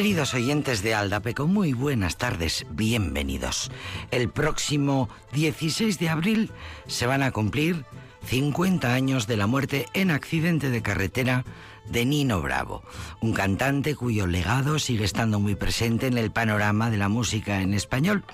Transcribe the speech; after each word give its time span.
Queridos 0.00 0.32
oyentes 0.32 0.82
de 0.82 0.94
Aldapeco, 0.94 1.46
muy 1.46 1.74
buenas 1.74 2.16
tardes, 2.16 2.64
bienvenidos. 2.70 3.70
El 4.10 4.30
próximo 4.30 5.10
16 5.34 5.98
de 5.98 6.08
abril 6.08 6.52
se 6.86 7.04
van 7.04 7.22
a 7.22 7.32
cumplir 7.32 7.84
50 8.24 8.94
años 8.94 9.26
de 9.26 9.36
la 9.36 9.46
muerte 9.46 9.84
en 9.92 10.10
accidente 10.10 10.70
de 10.70 10.80
carretera 10.80 11.44
de 11.86 12.06
Nino 12.06 12.40
Bravo, 12.40 12.82
un 13.20 13.34
cantante 13.34 13.94
cuyo 13.94 14.26
legado 14.26 14.78
sigue 14.78 15.04
estando 15.04 15.38
muy 15.38 15.54
presente 15.54 16.06
en 16.06 16.16
el 16.16 16.30
panorama 16.30 16.88
de 16.88 16.96
la 16.96 17.10
música 17.10 17.60
en 17.60 17.74
español. 17.74 18.24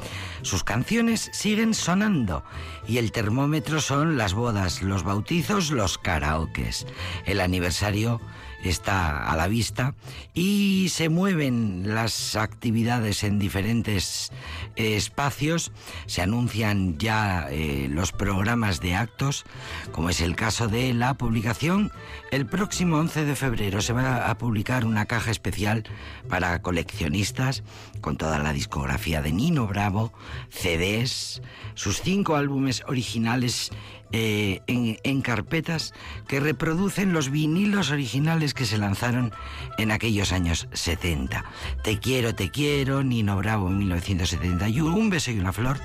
Sus 0.43 0.63
canciones 0.63 1.31
siguen 1.33 1.75
sonando 1.75 2.45
y 2.87 2.99
el 2.99 3.11
termómetro 3.11 3.81
son 3.81 4.17
las 4.17 4.35
bodas, 4.35 4.83
los 4.83 5.03
bautizos, 5.03 5.73
los 5.73 5.99
karaokes. 5.99 6.87
El 7.25 7.41
aniversario 7.41 8.21
está 8.69 9.31
a 9.31 9.37
la 9.37 9.49
vista 9.49 9.95
y 10.35 10.89
se 10.91 11.09
mueven 11.09 11.95
las 11.95 12.37
actividades 12.37 13.25
en 13.25 13.39
diferentes 13.39 14.33
eh, 14.77 14.97
espacios, 14.97 15.73
se 16.07 16.23
anuncian 16.23 16.99
ya 16.99 17.49
eh, 17.51 17.89
los 17.91 18.13
programas 18.13 18.81
de 18.81 18.95
actos, 18.95 19.45
como 19.93 20.11
es 20.11 20.21
el 20.21 20.37
caso 20.37 20.69
de 20.69 20.95
la 20.95 21.15
publicación. 21.15 21.93
El 22.31 22.47
próximo 22.47 22.99
11 22.99 23.25
de 23.25 23.37
febrero 23.37 23.81
se 23.81 23.93
va 23.93 24.31
a 24.31 24.39
publicar 24.39 24.85
una 24.85 25.07
caja 25.07 25.31
especial 25.31 25.85
para 26.29 26.63
coleccionistas 26.63 27.63
con 28.01 28.17
toda 28.17 28.39
la 28.39 28.53
discografía 28.53 29.23
de 29.23 29.33
Nino 29.33 29.67
Bravo, 29.67 30.13
CDs, 30.51 31.43
sus 31.75 32.01
cinco 32.03 32.37
álbumes 32.37 32.83
originales 32.87 33.71
eh, 34.13 34.61
en, 34.67 35.21
carpetas 35.23 35.93
que 36.29 36.39
reproducen 36.39 37.13
los 37.13 37.31
vinilos 37.31 37.91
originales 37.91 38.55
que 38.55 38.65
se 38.65 38.79
lanzaron 38.79 39.33
en 39.79 39.91
aquellos 39.91 40.33
años 40.33 40.69
70. 40.73 41.45
Te 41.83 41.99
quiero, 41.99 42.35
te 42.35 42.51
quiero, 42.51 43.03
Nino 43.03 43.37
Bravo 43.37 43.69
en 43.69 43.79
1971, 43.79 44.97
Un 44.97 45.11
beso 45.11 45.33
y 45.33 45.41
una 45.41 45.53
flor 45.53 45.81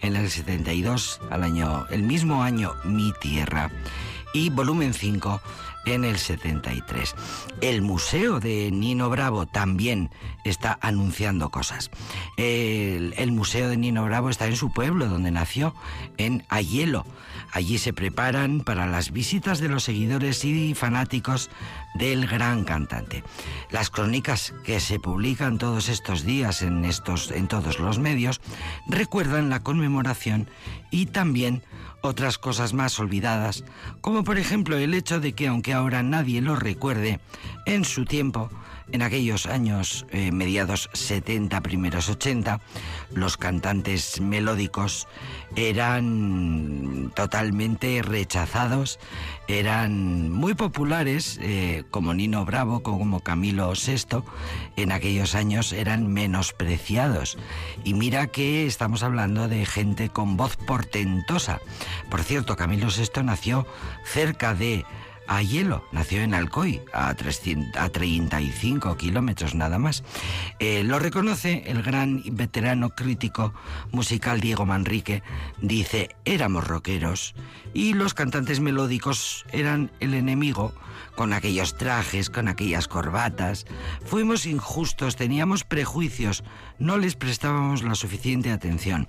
en 0.00 0.14
el 0.14 0.30
72, 0.30 1.20
al 1.30 1.42
año, 1.42 1.86
el 1.90 2.02
mismo 2.02 2.42
año 2.42 2.74
Mi 2.84 3.12
Tierra, 3.20 3.70
y 4.32 4.50
volumen 4.50 4.94
5 4.94 5.40
en 5.86 6.04
el 6.04 6.18
73. 6.18 7.14
El 7.60 7.82
Museo 7.82 8.38
de 8.38 8.70
Nino 8.70 9.10
Bravo 9.10 9.46
también 9.46 10.10
está 10.44 10.78
anunciando 10.80 11.50
cosas. 11.50 11.90
El, 12.36 13.14
el 13.16 13.32
Museo 13.32 13.68
de 13.68 13.76
Nino 13.76 14.04
Bravo 14.04 14.30
está 14.30 14.46
en 14.46 14.56
su 14.56 14.72
pueblo, 14.72 15.08
donde 15.08 15.30
nació, 15.30 15.74
en 16.18 16.44
Ayelo 16.48 17.04
Allí 17.54 17.78
se 17.78 17.92
preparan 17.92 18.62
para 18.62 18.84
las 18.88 19.12
visitas 19.12 19.60
de 19.60 19.68
los 19.68 19.84
seguidores 19.84 20.44
y 20.44 20.74
fanáticos 20.74 21.50
del 21.94 22.26
gran 22.26 22.64
cantante. 22.64 23.22
Las 23.70 23.90
crónicas 23.90 24.52
que 24.64 24.80
se 24.80 24.98
publican 24.98 25.58
todos 25.58 25.88
estos 25.88 26.24
días 26.24 26.62
en, 26.62 26.84
estos, 26.84 27.30
en 27.30 27.46
todos 27.46 27.78
los 27.78 28.00
medios 28.00 28.40
recuerdan 28.88 29.50
la 29.50 29.60
conmemoración 29.60 30.50
y 30.90 31.06
también 31.06 31.62
otras 32.02 32.38
cosas 32.38 32.74
más 32.74 32.98
olvidadas, 32.98 33.62
como 34.00 34.24
por 34.24 34.38
ejemplo 34.38 34.76
el 34.76 34.92
hecho 34.92 35.20
de 35.20 35.32
que 35.32 35.46
aunque 35.46 35.72
ahora 35.72 36.02
nadie 36.02 36.42
lo 36.42 36.56
recuerde, 36.56 37.20
en 37.66 37.84
su 37.84 38.04
tiempo 38.04 38.50
en 38.92 39.02
aquellos 39.02 39.46
años 39.46 40.06
eh, 40.10 40.32
mediados 40.32 40.90
70, 40.92 41.60
primeros 41.62 42.08
80, 42.08 42.60
los 43.12 43.36
cantantes 43.36 44.20
melódicos 44.20 45.08
eran 45.56 47.12
totalmente 47.14 48.02
rechazados, 48.02 48.98
eran 49.48 50.30
muy 50.30 50.54
populares, 50.54 51.38
eh, 51.42 51.84
como 51.90 52.14
Nino 52.14 52.44
Bravo, 52.44 52.82
como 52.82 53.20
Camilo 53.20 53.72
VI, 53.72 54.22
en 54.76 54.92
aquellos 54.92 55.34
años 55.34 55.72
eran 55.72 56.12
menospreciados. 56.12 57.38
Y 57.84 57.94
mira 57.94 58.26
que 58.26 58.66
estamos 58.66 59.02
hablando 59.02 59.48
de 59.48 59.64
gente 59.66 60.08
con 60.08 60.36
voz 60.36 60.56
portentosa. 60.56 61.60
Por 62.10 62.22
cierto, 62.22 62.56
Camilo 62.56 62.88
VI 62.88 63.22
nació 63.22 63.66
cerca 64.04 64.54
de 64.54 64.84
a 65.26 65.42
hielo. 65.42 65.84
Nació 65.92 66.22
en 66.22 66.34
Alcoy, 66.34 66.80
a, 66.92 67.14
300, 67.14 67.80
a 67.80 67.88
35 67.88 68.96
kilómetros 68.96 69.54
nada 69.54 69.78
más. 69.78 70.04
Eh, 70.58 70.82
lo 70.84 70.98
reconoce 70.98 71.64
el 71.66 71.82
gran 71.82 72.22
veterano 72.32 72.90
crítico 72.90 73.54
musical 73.92 74.40
Diego 74.40 74.66
Manrique. 74.66 75.22
Dice, 75.60 76.14
éramos 76.24 76.66
rockeros 76.66 77.34
y 77.72 77.94
los 77.94 78.14
cantantes 78.14 78.60
melódicos 78.60 79.44
eran 79.52 79.90
el 80.00 80.14
enemigo 80.14 80.72
con 81.14 81.32
aquellos 81.32 81.76
trajes, 81.76 82.30
con 82.30 82.48
aquellas 82.48 82.88
corbatas. 82.88 83.66
Fuimos 84.04 84.46
injustos, 84.46 85.16
teníamos 85.16 85.64
prejuicios, 85.64 86.44
no 86.78 86.98
les 86.98 87.14
prestábamos 87.14 87.82
la 87.82 87.94
suficiente 87.94 88.50
atención. 88.50 89.08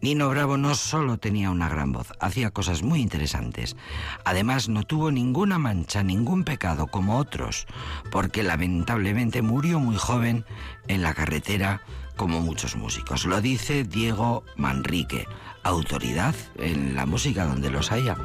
Nino 0.00 0.28
Bravo 0.28 0.56
no 0.56 0.74
solo 0.74 1.18
tenía 1.18 1.50
una 1.50 1.68
gran 1.68 1.92
voz, 1.92 2.12
hacía 2.20 2.50
cosas 2.50 2.82
muy 2.82 3.00
interesantes. 3.00 3.76
Además, 4.24 4.68
no 4.68 4.84
tuvo 4.84 5.10
ninguna 5.10 5.51
mancha, 5.58 6.02
ningún 6.02 6.44
pecado 6.44 6.86
como 6.86 7.18
otros, 7.18 7.66
porque 8.10 8.42
lamentablemente 8.42 9.42
murió 9.42 9.80
muy 9.80 9.96
joven 9.96 10.44
en 10.88 11.02
la 11.02 11.14
carretera 11.14 11.82
como 12.16 12.40
muchos 12.40 12.76
músicos. 12.76 13.24
Lo 13.24 13.40
dice 13.40 13.84
Diego 13.84 14.44
Manrique, 14.56 15.26
autoridad 15.62 16.34
en 16.56 16.94
la 16.94 17.06
música 17.06 17.46
donde 17.46 17.70
los 17.70 17.92
haya. 17.92 18.16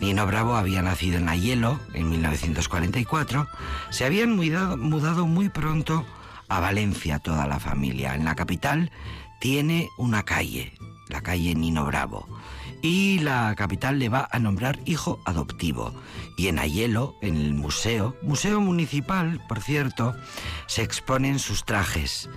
Nino 0.00 0.26
Bravo 0.26 0.56
había 0.56 0.82
nacido 0.82 1.18
en 1.18 1.28
Ayelo 1.28 1.78
en 1.94 2.10
1944. 2.10 3.46
Se 3.90 4.04
habían 4.04 4.34
mudado, 4.34 4.76
mudado 4.76 5.26
muy 5.26 5.48
pronto 5.48 6.04
a 6.48 6.60
Valencia 6.60 7.18
toda 7.18 7.46
la 7.46 7.60
familia. 7.60 8.14
En 8.14 8.24
la 8.24 8.34
capital 8.34 8.90
tiene 9.40 9.88
una 9.96 10.24
calle, 10.24 10.72
la 11.08 11.22
calle 11.22 11.54
Nino 11.54 11.84
Bravo. 11.84 12.26
Y 12.82 13.18
la 13.18 13.54
capital 13.56 13.98
le 13.98 14.08
va 14.08 14.28
a 14.30 14.38
nombrar 14.38 14.78
hijo 14.84 15.20
adoptivo. 15.24 15.92
Y 16.36 16.48
en 16.48 16.58
Ayelo, 16.58 17.16
en 17.20 17.36
el 17.36 17.54
museo, 17.54 18.16
museo 18.22 18.60
municipal, 18.60 19.40
por 19.48 19.60
cierto, 19.60 20.14
se 20.66 20.82
exponen 20.82 21.38
sus 21.38 21.64
trajes 21.64 22.28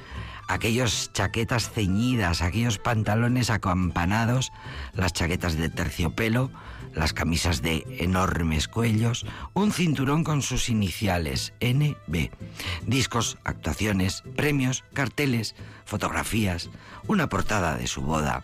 aquellos 0.48 1.12
chaquetas 1.14 1.72
ceñidas, 1.72 2.42
aquellos 2.42 2.78
pantalones 2.78 3.50
acampanados, 3.50 4.52
las 4.94 5.14
chaquetas 5.14 5.58
de 5.58 5.70
terciopelo, 5.70 6.52
las 6.94 7.14
camisas 7.14 7.62
de 7.62 7.86
enormes 8.00 8.68
cuellos, 8.68 9.26
un 9.54 9.72
cinturón 9.72 10.24
con 10.24 10.42
sus 10.42 10.70
iniciales 10.70 11.54
NB, 11.60 12.30
discos, 12.86 13.38
actuaciones, 13.44 14.24
premios, 14.36 14.84
carteles, 14.94 15.56
fotografías, 15.86 16.70
una 17.08 17.28
portada 17.28 17.76
de 17.78 17.88
su 17.88 18.02
boda. 18.02 18.44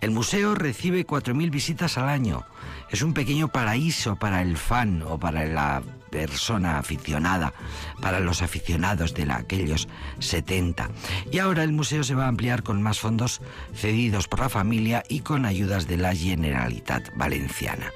El 0.00 0.10
museo 0.10 0.54
recibe 0.54 1.06
4.000 1.06 1.50
visitas 1.50 1.98
al 1.98 2.08
año. 2.08 2.44
Es 2.90 3.02
un 3.02 3.14
pequeño 3.14 3.48
paraíso 3.48 4.16
para 4.16 4.42
el 4.42 4.56
fan 4.56 5.02
o 5.02 5.18
para 5.18 5.44
la 5.46 5.82
persona 6.10 6.78
aficionada, 6.78 7.52
para 8.00 8.20
los 8.20 8.42
aficionados 8.42 9.14
de 9.14 9.30
aquellos 9.30 9.88
70. 10.18 10.90
Y 11.30 11.38
ahora 11.38 11.64
el 11.64 11.72
museo 11.72 12.04
se 12.04 12.14
va 12.14 12.26
a 12.26 12.28
ampliar 12.28 12.62
con 12.62 12.82
más 12.82 13.00
fondos 13.00 13.40
cedidos 13.74 14.28
por 14.28 14.40
la 14.40 14.48
familia 14.48 15.02
y 15.08 15.20
con 15.20 15.44
ayudas 15.44 15.86
de 15.86 15.96
la 15.96 16.14
Generalitat 16.14 17.08
Valenciana. 17.16 17.86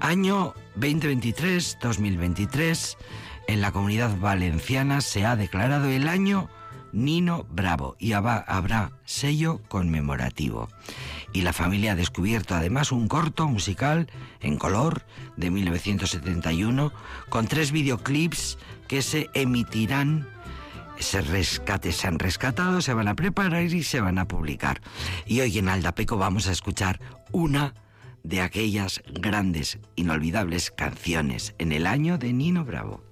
Año 0.00 0.54
2023-2023, 0.78 2.96
en 3.48 3.60
la 3.60 3.72
comunidad 3.72 4.16
valenciana 4.18 5.00
se 5.00 5.24
ha 5.24 5.36
declarado 5.36 5.88
el 5.88 6.08
año 6.08 6.48
Nino 6.92 7.46
Bravo 7.50 7.96
y 7.98 8.12
habrá 8.12 8.92
sello 9.04 9.60
conmemorativo. 9.68 10.68
Y 11.32 11.42
la 11.42 11.52
familia 11.52 11.92
ha 11.92 11.96
descubierto 11.96 12.54
además 12.54 12.92
un 12.92 13.08
corto 13.08 13.48
musical 13.48 14.08
en 14.40 14.56
color 14.56 15.04
de 15.36 15.50
1971 15.50 16.92
con 17.28 17.46
tres 17.46 17.70
videoclips 17.72 18.58
que 18.88 19.02
se 19.02 19.28
emitirán 19.34 20.26
se 20.98 21.20
rescate, 21.20 21.92
se 21.92 22.08
han 22.08 22.18
rescatado, 22.18 22.80
se 22.80 22.92
van 22.92 23.08
a 23.08 23.14
preparar 23.14 23.62
y 23.62 23.82
se 23.82 24.00
van 24.00 24.18
a 24.18 24.26
publicar. 24.26 24.80
Y 25.26 25.40
hoy 25.40 25.58
en 25.58 25.68
Aldapeco 25.68 26.16
vamos 26.16 26.48
a 26.48 26.52
escuchar 26.52 27.00
una 27.30 27.74
de 28.24 28.40
aquellas 28.40 29.02
grandes, 29.12 29.78
inolvidables 29.96 30.70
canciones 30.70 31.54
en 31.58 31.72
el 31.72 31.86
año 31.86 32.18
de 32.18 32.32
Nino 32.32 32.64
Bravo. 32.64 33.07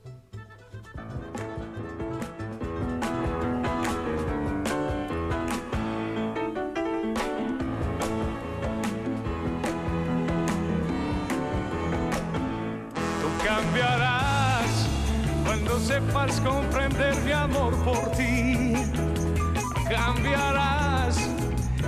comprender 16.35 17.15
mi 17.25 17.33
amor 17.33 17.73
por 17.85 18.11
ti. 18.13 18.75
Cambiarás 19.89 21.19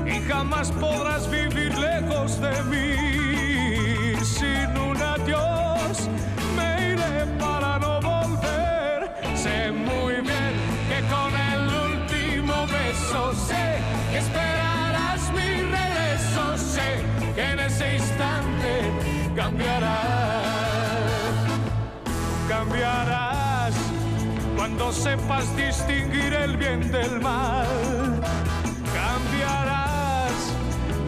y 0.06 0.20
jamás 0.28 0.70
podrás 0.72 1.28
vivir 1.28 1.76
lejos 1.76 2.40
de 2.40 2.62
mí. 2.70 4.24
Sin 4.24 4.76
un 4.78 4.96
adiós 4.96 6.08
me 6.56 6.92
iré 6.92 7.26
para 7.38 7.78
no 7.80 8.00
volver. 8.00 9.10
Sé 9.34 9.72
muy 9.72 10.14
bien 10.20 10.52
que 10.88 11.00
con 11.14 11.32
el 11.52 11.62
último 11.90 12.66
beso 12.66 13.34
sé 13.34 13.78
que 14.10 14.18
esperarás 14.18 15.32
mi 15.32 15.50
regreso. 15.78 16.56
Sé 16.56 17.02
que 17.34 17.42
en 17.52 17.58
ese 17.60 17.96
instante 17.96 18.92
cambiarás. 19.34 20.37
Cuando 24.78 24.92
sepas 24.92 25.56
distinguir 25.56 26.32
el 26.34 26.56
bien 26.56 26.92
del 26.92 27.20
mal. 27.20 27.66
Cambiarás, 28.94 30.32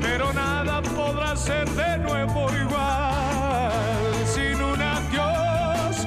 pero 0.03 0.33
nada 0.33 0.83
podrá 0.83 1.37
ser 1.37 1.69
de 1.71 1.99
nuevo 1.99 2.49
igual. 2.53 3.71
Sin 4.27 4.61
un 4.61 4.83
adiós 4.83 6.05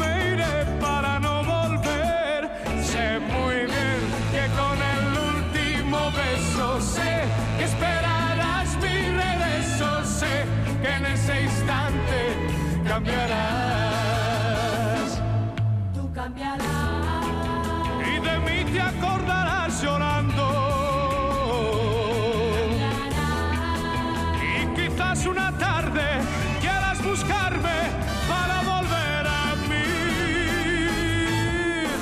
me 0.00 0.32
iré 0.32 0.64
para 0.80 1.20
no 1.20 1.44
volver. 1.44 2.50
Sé 2.82 3.20
muy 3.20 3.58
bien 3.74 4.00
que 4.32 4.44
con 4.58 4.76
el 4.96 5.06
último 5.34 6.10
beso 6.10 6.80
sé 6.80 7.22
que 7.58 7.64
esperarás 7.64 8.76
mi 8.78 8.96
regreso. 9.22 10.04
Sé 10.04 10.46
que 10.82 10.88
en 10.88 11.06
ese 11.06 11.42
instante 11.42 12.18
cambiarás. 12.88 13.83
Te 18.74 18.80
acordarás 18.80 19.80
llorando. 19.82 20.46
Y 24.42 24.66
quizás 24.74 25.26
una 25.26 25.56
tarde 25.58 26.02
quieras 26.60 27.00
buscarme 27.04 27.78
para 28.28 28.56
volver 28.72 29.26
a 29.28 29.54
mí. 29.68 29.86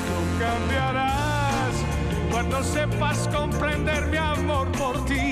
Tú 0.07 0.19
cambiarás 0.43 1.75
cuando 2.31 2.63
sepas 2.63 3.29
comprender 3.29 4.07
mi 4.07 4.17
amor 4.17 4.73
por 4.73 5.05
ti. 5.05 5.32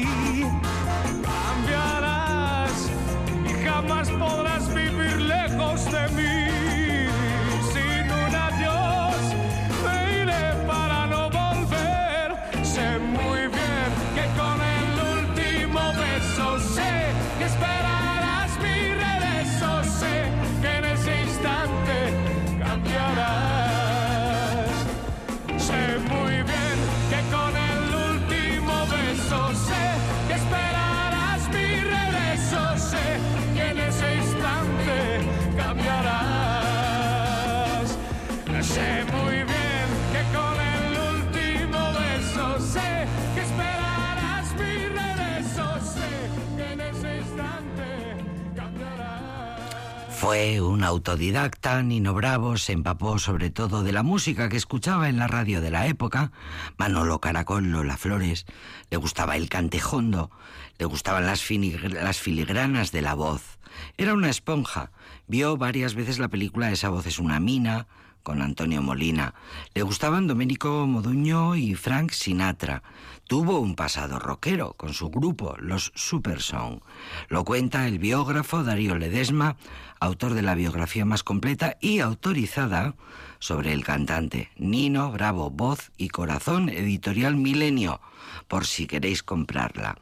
Fue 50.20 50.60
un 50.60 50.84
autodidacta, 50.84 51.82
Nino 51.82 52.12
Bravo 52.12 52.58
se 52.58 52.72
empapó 52.72 53.18
sobre 53.18 53.48
todo 53.48 53.82
de 53.82 53.92
la 53.92 54.02
música 54.02 54.50
que 54.50 54.58
escuchaba 54.58 55.08
en 55.08 55.16
la 55.16 55.28
radio 55.28 55.62
de 55.62 55.70
la 55.70 55.86
época, 55.86 56.30
Manolo 56.76 57.22
Caracol, 57.22 57.70
Lola 57.70 57.96
Flores, 57.96 58.44
le 58.90 58.98
gustaba 58.98 59.38
el 59.38 59.48
cantejondo, 59.48 60.30
le 60.78 60.84
gustaban 60.84 61.24
las, 61.24 61.42
filigranas 61.42 62.92
de 62.92 63.00
la 63.00 63.14
voz. 63.14 63.58
Era 63.96 64.12
una 64.12 64.28
esponja. 64.28 64.92
Vio 65.26 65.56
varias 65.56 65.94
veces 65.94 66.18
la 66.18 66.28
película 66.28 66.70
Esa 66.70 66.90
voz 66.90 67.06
es 67.06 67.18
una 67.18 67.40
mina, 67.40 67.86
con 68.22 68.42
Antonio 68.42 68.82
Molina. 68.82 69.34
Le 69.74 69.82
gustaban 69.82 70.26
Domenico 70.26 70.86
Moduño 70.86 71.56
y 71.56 71.74
Frank 71.76 72.10
Sinatra. 72.10 72.82
Tuvo 73.30 73.60
un 73.60 73.76
pasado 73.76 74.18
rockero 74.18 74.72
con 74.72 74.92
su 74.92 75.08
grupo, 75.08 75.54
los 75.60 75.92
Super 75.94 76.42
Song. 76.42 76.80
Lo 77.28 77.44
cuenta 77.44 77.86
el 77.86 78.00
biógrafo 78.00 78.64
Darío 78.64 78.96
Ledesma, 78.96 79.56
autor 80.00 80.34
de 80.34 80.42
la 80.42 80.56
biografía 80.56 81.04
más 81.04 81.22
completa 81.22 81.76
y 81.80 82.00
autorizada 82.00 82.96
sobre 83.38 83.72
el 83.72 83.84
cantante. 83.84 84.50
Nino 84.56 85.12
Bravo, 85.12 85.48
voz 85.48 85.92
y 85.96 86.08
corazón, 86.08 86.70
editorial 86.70 87.36
Milenio, 87.36 88.00
por 88.48 88.66
si 88.66 88.88
queréis 88.88 89.22
comprarla. 89.22 89.96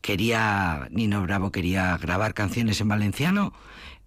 Quería, 0.00 0.88
Nino 0.90 1.22
Bravo 1.22 1.52
quería 1.52 1.96
grabar 1.96 2.34
canciones 2.34 2.80
en 2.80 2.88
valenciano 2.88 3.52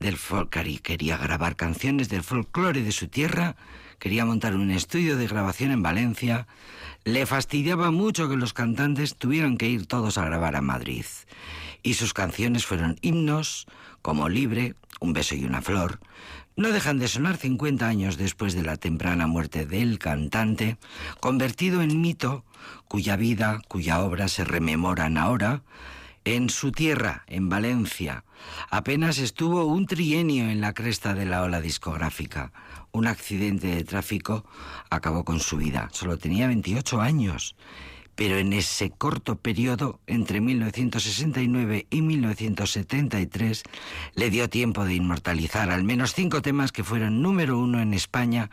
del 0.01 0.17
folk, 0.17 0.49
quería 0.81 1.15
grabar 1.15 1.55
canciones 1.55 2.09
del 2.09 2.21
folclore 2.21 2.81
de 2.81 2.91
su 2.91 3.07
tierra, 3.07 3.55
quería 3.99 4.25
montar 4.25 4.55
un 4.55 4.71
estudio 4.71 5.17
de 5.17 5.27
grabación 5.27 5.71
en 5.71 5.81
Valencia. 5.81 6.47
Le 7.03 7.25
fastidiaba 7.25 7.91
mucho 7.91 8.29
que 8.29 8.37
los 8.37 8.53
cantantes 8.53 9.15
tuvieran 9.15 9.57
que 9.57 9.69
ir 9.69 9.87
todos 9.87 10.17
a 10.17 10.25
grabar 10.25 10.55
a 10.55 10.61
Madrid. 10.61 11.05
Y 11.83 11.93
sus 11.93 12.13
canciones 12.13 12.65
fueron 12.65 12.97
himnos 13.01 13.65
como 14.01 14.29
Libre, 14.29 14.75
Un 14.99 15.13
beso 15.13 15.35
y 15.35 15.45
una 15.45 15.61
flor. 15.61 15.99
No 16.55 16.69
dejan 16.69 16.97
de 16.97 17.07
sonar 17.07 17.37
50 17.37 17.87
años 17.87 18.17
después 18.17 18.55
de 18.55 18.63
la 18.63 18.77
temprana 18.77 19.27
muerte 19.27 19.67
del 19.67 19.99
cantante, 19.99 20.77
convertido 21.19 21.83
en 21.83 22.01
mito 22.01 22.43
cuya 22.87 23.15
vida, 23.15 23.61
cuya 23.67 23.99
obra 23.99 24.27
se 24.27 24.43
rememoran 24.43 25.17
ahora, 25.17 25.61
en 26.25 26.49
su 26.49 26.71
tierra, 26.71 27.23
en 27.27 27.47
Valencia. 27.47 28.23
Apenas 28.69 29.17
estuvo 29.17 29.65
un 29.65 29.85
trienio 29.85 30.49
en 30.49 30.61
la 30.61 30.73
cresta 30.73 31.13
de 31.13 31.25
la 31.25 31.43
ola 31.43 31.61
discográfica. 31.61 32.51
Un 32.91 33.07
accidente 33.07 33.67
de 33.67 33.83
tráfico 33.83 34.45
acabó 34.89 35.23
con 35.23 35.39
su 35.39 35.57
vida. 35.57 35.89
Solo 35.91 36.17
tenía 36.17 36.47
28 36.47 37.01
años. 37.01 37.55
Pero 38.15 38.37
en 38.37 38.51
ese 38.51 38.89
corto 38.89 39.35
periodo, 39.35 39.99
entre 40.07 40.41
1969 40.41 41.85
y 41.91 42.01
1973, 42.01 43.63
le 44.15 44.29
dio 44.31 44.49
tiempo 44.49 44.85
de 44.85 44.95
inmortalizar 44.95 45.69
al 45.69 45.83
menos 45.83 46.15
cinco 46.15 46.41
temas 46.41 46.71
que 46.71 46.83
fueron 46.83 47.21
número 47.21 47.59
uno 47.59 47.79
en 47.79 47.93
España 47.93 48.49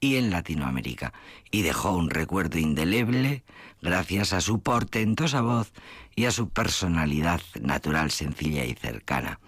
y 0.00 0.16
en 0.16 0.30
Latinoamérica, 0.30 1.12
y 1.50 1.62
dejó 1.62 1.92
un 1.92 2.10
recuerdo 2.10 2.58
indeleble 2.58 3.42
gracias 3.82 4.32
a 4.32 4.40
su 4.40 4.60
portentosa 4.60 5.40
voz 5.40 5.72
y 6.14 6.26
a 6.26 6.30
su 6.30 6.48
personalidad 6.48 7.40
natural, 7.60 8.10
sencilla 8.10 8.64
y 8.64 8.74
cercana. 8.74 9.40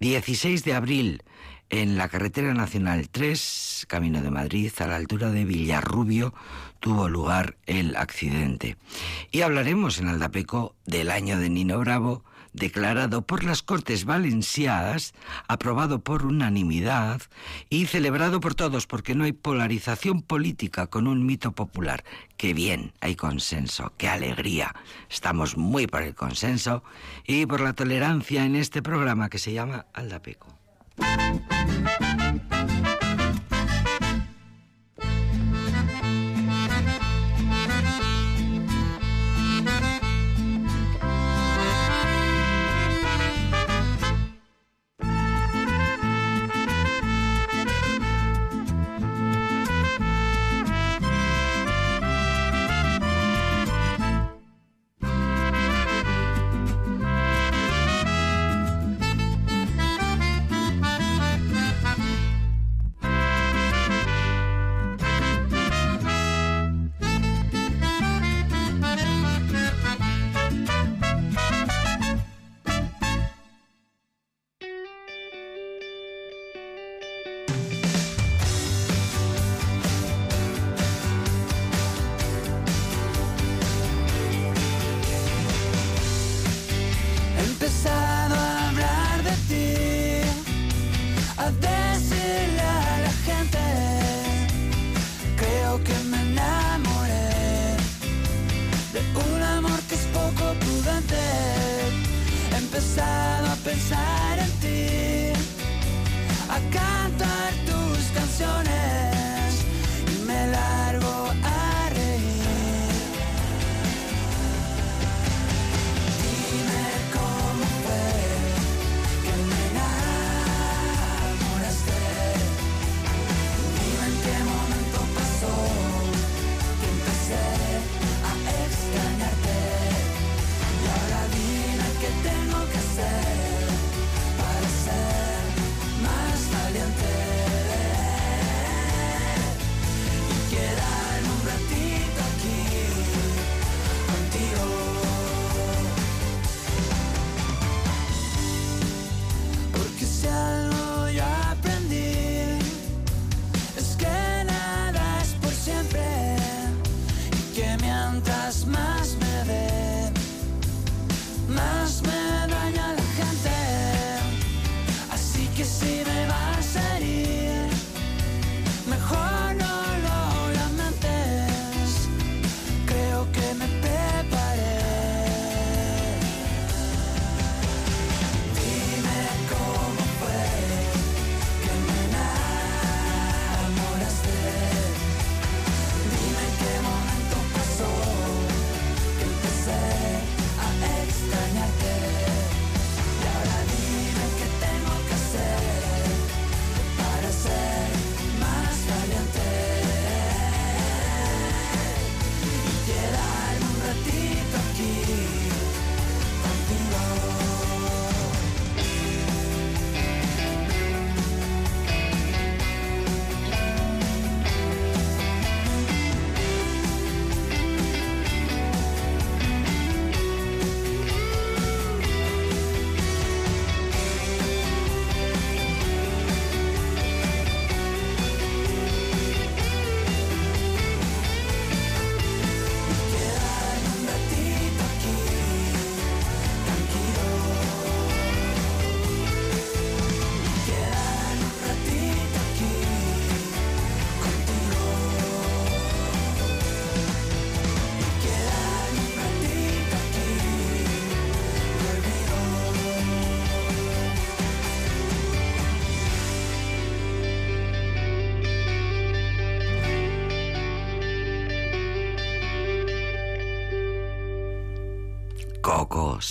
16 0.00 0.64
de 0.64 0.74
abril, 0.74 1.22
en 1.80 1.96
la 1.96 2.08
carretera 2.08 2.54
nacional 2.54 3.08
3, 3.10 3.86
camino 3.88 4.22
de 4.22 4.30
Madrid, 4.30 4.70
a 4.78 4.86
la 4.86 4.94
altura 4.94 5.30
de 5.32 5.44
Villarrubio, 5.44 6.32
tuvo 6.78 7.08
lugar 7.08 7.56
el 7.66 7.96
accidente. 7.96 8.76
Y 9.32 9.40
hablaremos 9.40 9.98
en 9.98 10.06
Aldapeco 10.06 10.76
del 10.86 11.10
año 11.10 11.36
de 11.36 11.50
Nino 11.50 11.80
Bravo, 11.80 12.22
declarado 12.52 13.22
por 13.22 13.42
las 13.42 13.64
Cortes 13.64 14.04
Valenciadas, 14.04 15.14
aprobado 15.48 15.98
por 15.98 16.24
unanimidad 16.24 17.22
y 17.70 17.86
celebrado 17.86 18.38
por 18.38 18.54
todos 18.54 18.86
porque 18.86 19.16
no 19.16 19.24
hay 19.24 19.32
polarización 19.32 20.22
política 20.22 20.86
con 20.86 21.08
un 21.08 21.26
mito 21.26 21.50
popular. 21.52 22.04
Qué 22.36 22.54
bien, 22.54 22.92
hay 23.00 23.16
consenso, 23.16 23.92
qué 23.98 24.08
alegría. 24.08 24.76
Estamos 25.10 25.56
muy 25.56 25.88
por 25.88 26.02
el 26.02 26.14
consenso 26.14 26.84
y 27.26 27.46
por 27.46 27.60
la 27.60 27.72
tolerancia 27.72 28.44
en 28.44 28.54
este 28.54 28.80
programa 28.80 29.28
que 29.28 29.40
se 29.40 29.52
llama 29.52 29.86
Aldapeco. 29.92 30.53
Música 30.98 32.03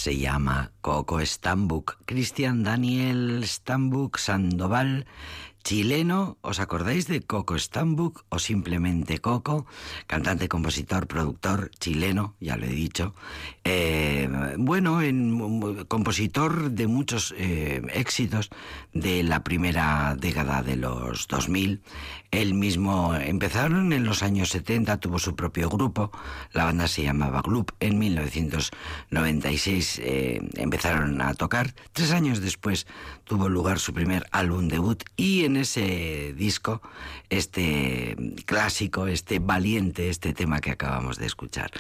se 0.04 0.18
llama 0.18 0.74
Coco 0.82 1.22
Stambuk, 1.22 1.98
Cristian 2.04 2.62
Daniel 2.62 3.42
Stambuk 3.46 4.18
Sandoval, 4.18 5.06
chileno, 5.63 6.38
¿os 6.41 6.60
acordáis 6.60 7.08
de 7.08 7.22
Coco 7.22 7.58
Stambuk 7.58 8.25
o 8.29 8.38
simplemente 8.39 9.20
Coco? 9.20 9.65
Cantante, 10.08 10.50
compositor, 10.50 11.08
productor 11.08 11.72
chileno, 11.79 12.36
ya 12.39 12.58
lo 12.58 12.65
he 12.65 12.70
dicho. 12.70 13.13
Eh, 13.63 14.27
bueno, 14.58 15.01
en, 15.01 15.86
compositor 15.86 16.72
de 16.72 16.88
muchos 16.88 17.34
eh, 17.38 17.82
éxitos 17.93 18.50
de 18.93 19.24
la 19.24 19.43
primera 19.43 20.15
década 20.20 20.63
de 20.63 20.75
los 20.75 21.27
2000. 21.27 21.82
Él 22.32 22.55
mismo 22.55 23.15
empezaron 23.15 23.93
en 23.93 24.03
los 24.05 24.24
años 24.24 24.50
70, 24.50 24.98
tuvo 24.98 25.20
su 25.20 25.36
propio 25.36 25.70
grupo, 25.70 26.12
la 26.51 26.65
banda 26.65 26.88
se 26.88 27.03
llamaba 27.03 27.43
Gloop. 27.43 27.70
En 27.79 28.00
1996 28.00 30.01
eh, 30.03 30.41
empezaron 30.55 31.22
a 31.22 31.36
tocar. 31.36 31.75
Tres 31.93 32.12
años 32.12 32.41
después 32.41 32.88
tuvo 33.24 33.50
lugar 33.50 33.80
su 33.80 33.94
primer 33.94 34.25
álbum 34.32 34.68
debut 34.68 35.03
y 35.15 35.46
en 35.46 35.58
ese 35.58 36.34
disco, 36.34 36.82
este 37.30 38.15
clásico, 38.46 39.08
este 39.08 39.39
valiente, 39.39 40.10
este 40.10 40.34
tema 40.34 40.60
que 40.60 40.72
acabamos 40.72 41.18
de 41.18 41.25
escuchar, 41.25 41.72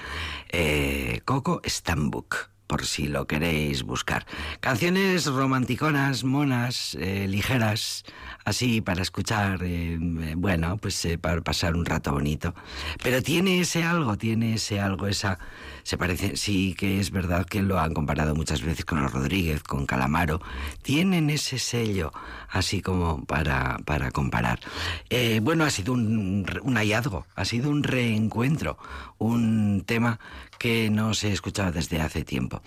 eh, 0.49 1.21
Coco 1.25 1.61
Stambuk 1.65 2.53
por 2.67 2.85
si 2.85 3.07
lo 3.07 3.27
queréis 3.27 3.83
buscar. 3.83 4.25
Canciones 4.59 5.27
romanticonas, 5.27 6.23
monas, 6.23 6.95
eh, 6.99 7.27
ligeras, 7.27 8.03
así 8.45 8.81
para 8.81 9.01
escuchar, 9.01 9.59
eh, 9.63 9.97
bueno, 10.35 10.77
pues 10.77 11.03
eh, 11.05 11.17
para 11.17 11.41
pasar 11.41 11.75
un 11.75 11.85
rato 11.85 12.11
bonito. 12.11 12.53
Pero 13.01 13.21
tiene 13.21 13.59
ese 13.59 13.83
algo, 13.83 14.17
tiene 14.17 14.55
ese 14.55 14.79
algo, 14.79 15.07
esa... 15.07 15.39
Se 15.83 15.97
parece, 15.97 16.37
sí 16.37 16.75
que 16.75 17.01
es 17.01 17.11
verdad 17.11 17.45
que 17.45 17.61
lo 17.61 17.77
han 17.77 17.93
comparado 17.93 18.35
muchas 18.35 18.61
veces 18.61 18.85
con 18.85 19.01
los 19.01 19.11
Rodríguez, 19.11 19.63
con 19.63 19.85
Calamaro. 19.85 20.41
Tienen 20.81 21.29
ese 21.29 21.59
sello, 21.59 22.13
así 22.49 22.81
como 22.81 23.25
para, 23.25 23.79
para 23.85 24.09
comparar. 24.11 24.61
Eh, 25.09 25.41
bueno, 25.43 25.65
ha 25.65 25.69
sido 25.69 25.91
un, 25.91 26.45
un 26.61 26.75
hallazgo, 26.75 27.25
ha 27.35 27.43
sido 27.43 27.69
un 27.69 27.83
reencuentro, 27.83 28.77
un 29.17 29.83
tema 29.85 30.19
que 30.57 30.89
no 30.89 31.13
se 31.13 31.33
escuchaba 31.33 31.71
desde 31.71 31.99
hace 31.99 32.23
tiempo. 32.23 32.61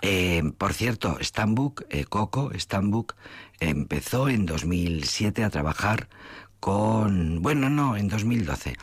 Eh, 0.00 0.42
por 0.56 0.72
cierto, 0.72 1.18
Stambuk, 1.20 1.82
eh, 1.90 2.06
Coco, 2.06 2.50
Stambuk, 2.54 3.14
empezó 3.68 4.28
en 4.28 4.46
2007 4.46 5.44
a 5.44 5.50
trabajar 5.50 6.08
con, 6.62 7.42
bueno, 7.42 7.68
no, 7.70 7.96
en 7.96 8.06
2012 8.06 8.70
eh, 8.70 8.76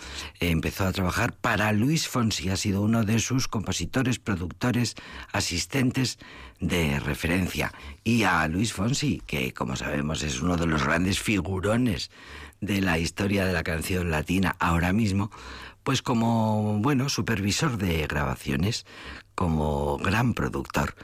empezó 0.49 0.85
a 0.85 0.91
trabajar 0.91 1.31
para 1.31 1.71
Luis 1.71 2.09
Fonsi, 2.09 2.49
ha 2.49 2.57
sido 2.57 2.81
uno 2.81 3.05
de 3.05 3.19
sus 3.19 3.47
compositores, 3.47 4.19
productores, 4.19 4.95
asistentes 5.31 6.19
de 6.59 6.99
referencia. 6.99 7.71
Y 8.03 8.23
a 8.23 8.45
Luis 8.49 8.73
Fonsi, 8.73 9.21
que 9.25 9.53
como 9.53 9.77
sabemos 9.77 10.23
es 10.23 10.41
uno 10.41 10.57
de 10.57 10.67
los 10.67 10.83
grandes 10.83 11.21
figurones 11.21 12.11
de 12.59 12.81
la 12.81 12.99
historia 12.99 13.45
de 13.45 13.53
la 13.53 13.63
canción 13.63 14.11
latina 14.11 14.57
ahora 14.59 14.91
mismo, 14.91 15.31
pues 15.83 16.01
como, 16.01 16.79
bueno, 16.79 17.07
supervisor 17.07 17.77
de 17.77 18.05
grabaciones, 18.07 18.85
como 19.39 19.97
gran 19.99 20.33
productor, 20.33 20.95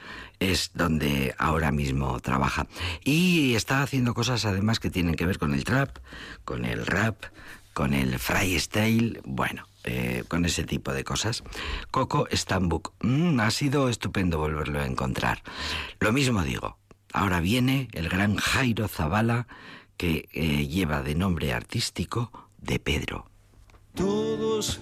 es 0.41 0.71
donde 0.73 1.33
ahora 1.37 1.71
mismo 1.71 2.19
trabaja. 2.19 2.67
Y 3.05 3.55
está 3.55 3.81
haciendo 3.81 4.13
cosas 4.13 4.43
además 4.43 4.81
que 4.81 4.89
tienen 4.89 5.15
que 5.15 5.25
ver 5.25 5.39
con 5.39 5.53
el 5.53 5.63
trap, 5.63 5.99
con 6.43 6.65
el 6.65 6.85
rap, 6.85 7.23
con 7.73 7.93
el 7.93 8.19
freestyle, 8.19 9.21
bueno, 9.23 9.69
eh, 9.85 10.25
con 10.27 10.43
ese 10.43 10.65
tipo 10.65 10.91
de 10.91 11.05
cosas. 11.05 11.45
Coco 11.91 12.27
Stambuk, 12.29 12.91
mm, 12.99 13.39
ha 13.39 13.51
sido 13.51 13.87
estupendo 13.87 14.37
volverlo 14.37 14.81
a 14.81 14.85
encontrar. 14.85 15.41
Lo 16.01 16.11
mismo 16.11 16.43
digo, 16.43 16.77
ahora 17.13 17.39
viene 17.39 17.87
el 17.93 18.09
gran 18.09 18.35
Jairo 18.35 18.89
Zavala, 18.89 19.47
que 19.95 20.27
eh, 20.33 20.67
lleva 20.67 21.03
de 21.03 21.15
nombre 21.15 21.53
artístico 21.53 22.49
de 22.57 22.79
Pedro. 22.79 23.29
Todos 23.93 24.81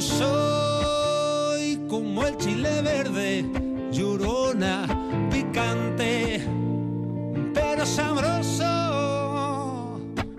Soy 0.00 1.76
como 1.88 2.24
el 2.24 2.36
chile 2.36 2.82
verde, 2.82 3.44
llorona, 3.90 4.86
picante, 5.28 6.40
pero 7.52 7.84
sabroso. 7.84 8.64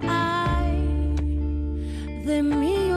Ay, 0.07 1.13
de 2.25 2.41
mí. 2.41 2.88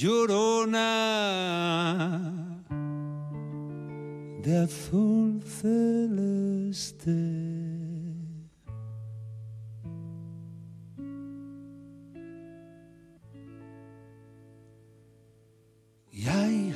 llorona 0.00 0.90
de 4.44 4.58
azul 4.58 5.42
celeste. 5.42 7.10
Y 16.12 16.28
ay, 16.28 16.74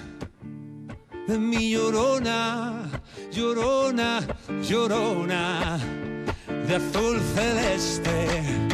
de 1.28 1.38
mi 1.38 1.70
llorona, 1.70 2.90
llorona, 3.30 4.20
llorona 4.68 5.78
de 6.66 6.74
azul 6.74 7.20
celeste 7.36 8.71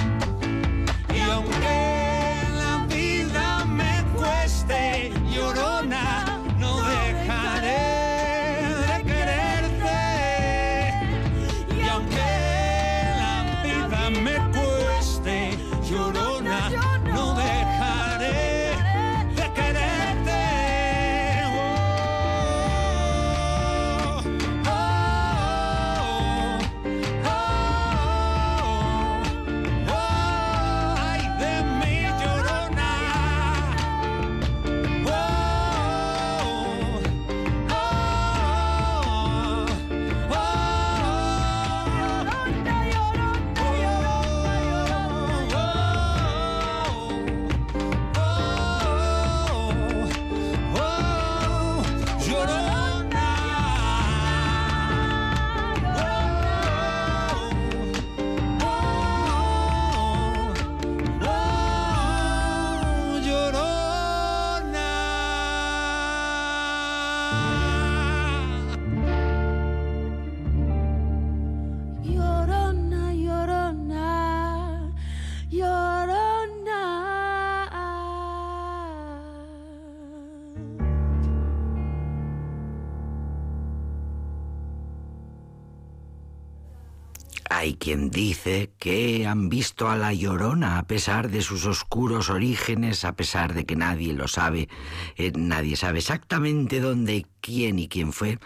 Hay 87.59 87.75
quien 87.75 88.11
dice 88.11 88.71
que 88.79 89.27
han 89.27 89.49
visto 89.49 89.91
a 89.91 89.97
la 89.97 90.13
llorona 90.13 90.79
a 90.79 90.87
pesar 90.87 91.29
de 91.29 91.43
sus 91.43 91.67
oscuros 91.67 92.31
orígenes, 92.31 93.05
a 93.05 93.17
pesar 93.17 93.53
de 93.53 93.67
que 93.67 93.75
nadie 93.75 94.13
lo 94.13 94.29
sabe, 94.29 94.69
eh, 95.17 95.33
nadie 95.35 95.75
sabe 95.75 95.99
exactamente 95.99 96.79
dónde, 96.79 97.27
quién 97.41 97.79
y 97.79 97.89
quién 97.89 98.13
fue. 98.13 98.39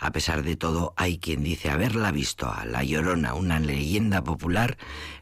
A 0.00 0.12
pesar 0.12 0.42
de 0.42 0.56
todo, 0.56 0.94
hay 0.96 1.18
quien 1.18 1.42
dice 1.42 1.70
haberla 1.70 2.10
visto 2.10 2.50
a 2.50 2.64
la 2.64 2.84
llorona, 2.84 3.34
una 3.34 3.60
leyenda 3.60 4.22
popular, 4.22 4.76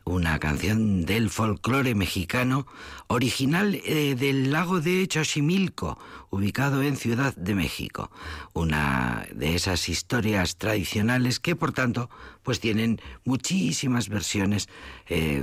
una 0.04 0.38
canción 0.38 1.04
del 1.04 1.30
folclore 1.30 1.94
mexicano, 1.94 2.66
original 3.08 3.80
eh, 3.84 4.14
del 4.14 4.52
lago 4.52 4.80
de 4.80 5.08
Xochimilco, 5.10 5.98
ubicado 6.30 6.82
en 6.82 6.96
Ciudad 6.96 7.34
de 7.34 7.54
México. 7.54 8.10
Una 8.52 9.26
de 9.34 9.54
esas 9.54 9.88
historias 9.88 10.56
tradicionales 10.56 11.40
que, 11.40 11.56
por 11.56 11.72
tanto, 11.72 12.08
pues 12.42 12.60
tienen 12.60 13.00
muchísimas 13.24 14.08
versiones. 14.08 14.68
Eh, 15.08 15.42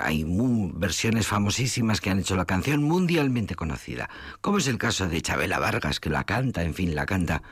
hay 0.00 0.24
versiones 0.74 1.26
famosísimas 1.26 2.00
que 2.00 2.10
han 2.10 2.18
hecho 2.18 2.34
la 2.34 2.44
canción 2.44 2.82
mundialmente 2.82 3.54
conocida, 3.54 4.10
como 4.40 4.58
es 4.58 4.66
el 4.66 4.78
caso 4.78 5.08
de 5.08 5.22
Chabela 5.22 5.60
Vargas, 5.60 6.00
que 6.00 6.10
la 6.10 6.24
canta, 6.24 6.64
en 6.64 6.74
fin, 6.74 6.87
la 6.94 7.06
canta 7.06 7.42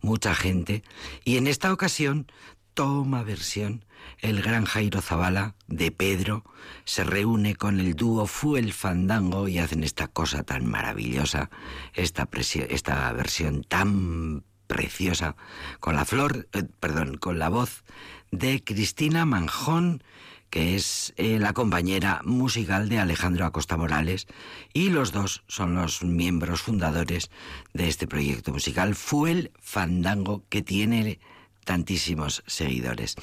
mucha 0.00 0.34
gente. 0.34 0.82
Y 1.24 1.36
en 1.36 1.46
esta 1.46 1.72
ocasión 1.72 2.26
toma 2.74 3.22
versión 3.22 3.84
el 4.20 4.42
gran 4.42 4.64
Jairo 4.64 5.00
Zavala 5.00 5.54
de 5.66 5.90
Pedro, 5.90 6.44
se 6.84 7.04
reúne 7.04 7.54
con 7.54 7.80
el 7.80 7.94
dúo 7.94 8.26
Fuel 8.26 8.72
Fandango 8.72 9.48
y 9.48 9.58
hacen 9.58 9.84
esta 9.84 10.08
cosa 10.08 10.42
tan 10.42 10.66
maravillosa, 10.66 11.50
esta, 11.94 12.28
esta 12.68 13.12
versión 13.12 13.64
tan 13.64 14.44
preciosa, 14.66 15.36
con 15.80 15.96
la 15.96 16.04
flor, 16.04 16.48
eh, 16.52 16.64
perdón, 16.80 17.16
con 17.16 17.38
la 17.38 17.48
voz 17.48 17.84
de 18.30 18.62
Cristina 18.62 19.24
Manjón, 19.24 20.02
que 20.50 20.76
es 20.76 21.12
eh, 21.16 21.38
la 21.38 21.52
compañera 21.52 22.20
musical 22.24 22.88
de 22.88 22.98
Alejandro 22.98 23.44
Acosta 23.44 23.76
Morales, 23.76 24.26
y 24.72 24.90
los 24.90 25.12
dos 25.12 25.42
son 25.48 25.74
los 25.74 26.02
miembros 26.02 26.62
fundadores 26.62 27.30
de 27.74 27.88
este 27.88 28.06
proyecto 28.06 28.52
musical, 28.52 28.94
Fuel 28.94 29.50
Fandango, 29.60 30.42
que 30.48 30.62
tiene 30.62 31.18
tantísimos 31.64 32.42
seguidores. 32.46 33.16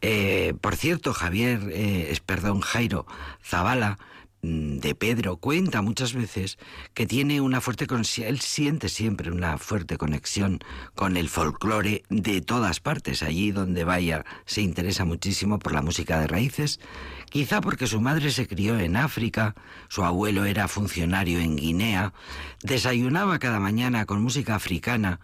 Eh, 0.00 0.54
por 0.60 0.76
cierto, 0.76 1.12
Javier, 1.12 1.60
eh, 1.70 2.16
perdón, 2.26 2.60
Jairo 2.60 3.06
Zavala, 3.42 3.98
de 4.44 4.94
Pedro 4.94 5.36
cuenta 5.38 5.82
muchas 5.82 6.12
veces 6.12 6.58
que 6.92 7.06
tiene 7.06 7.40
una 7.40 7.60
fuerte 7.60 7.86
él 8.18 8.40
siente 8.40 8.88
siempre 8.88 9.30
una 9.30 9.56
fuerte 9.58 9.96
conexión 9.96 10.60
con 10.94 11.16
el 11.16 11.28
folclore 11.28 12.02
de 12.10 12.40
todas 12.40 12.80
partes. 12.80 13.22
Allí 13.22 13.52
donde 13.52 13.84
vaya 13.84 14.24
se 14.44 14.60
interesa 14.60 15.04
muchísimo 15.04 15.58
por 15.58 15.72
la 15.72 15.82
música 15.82 16.20
de 16.20 16.26
raíces. 16.26 16.80
Quizá 17.30 17.60
porque 17.60 17.86
su 17.86 18.00
madre 18.00 18.30
se 18.30 18.46
crió 18.46 18.78
en 18.78 18.96
África 18.96 19.54
su 19.88 20.04
abuelo 20.04 20.44
era 20.44 20.68
funcionario 20.68 21.38
en 21.38 21.56
Guinea 21.56 22.12
desayunaba 22.62 23.38
cada 23.38 23.60
mañana 23.60 24.06
con 24.06 24.22
música 24.22 24.54
africana 24.54 25.20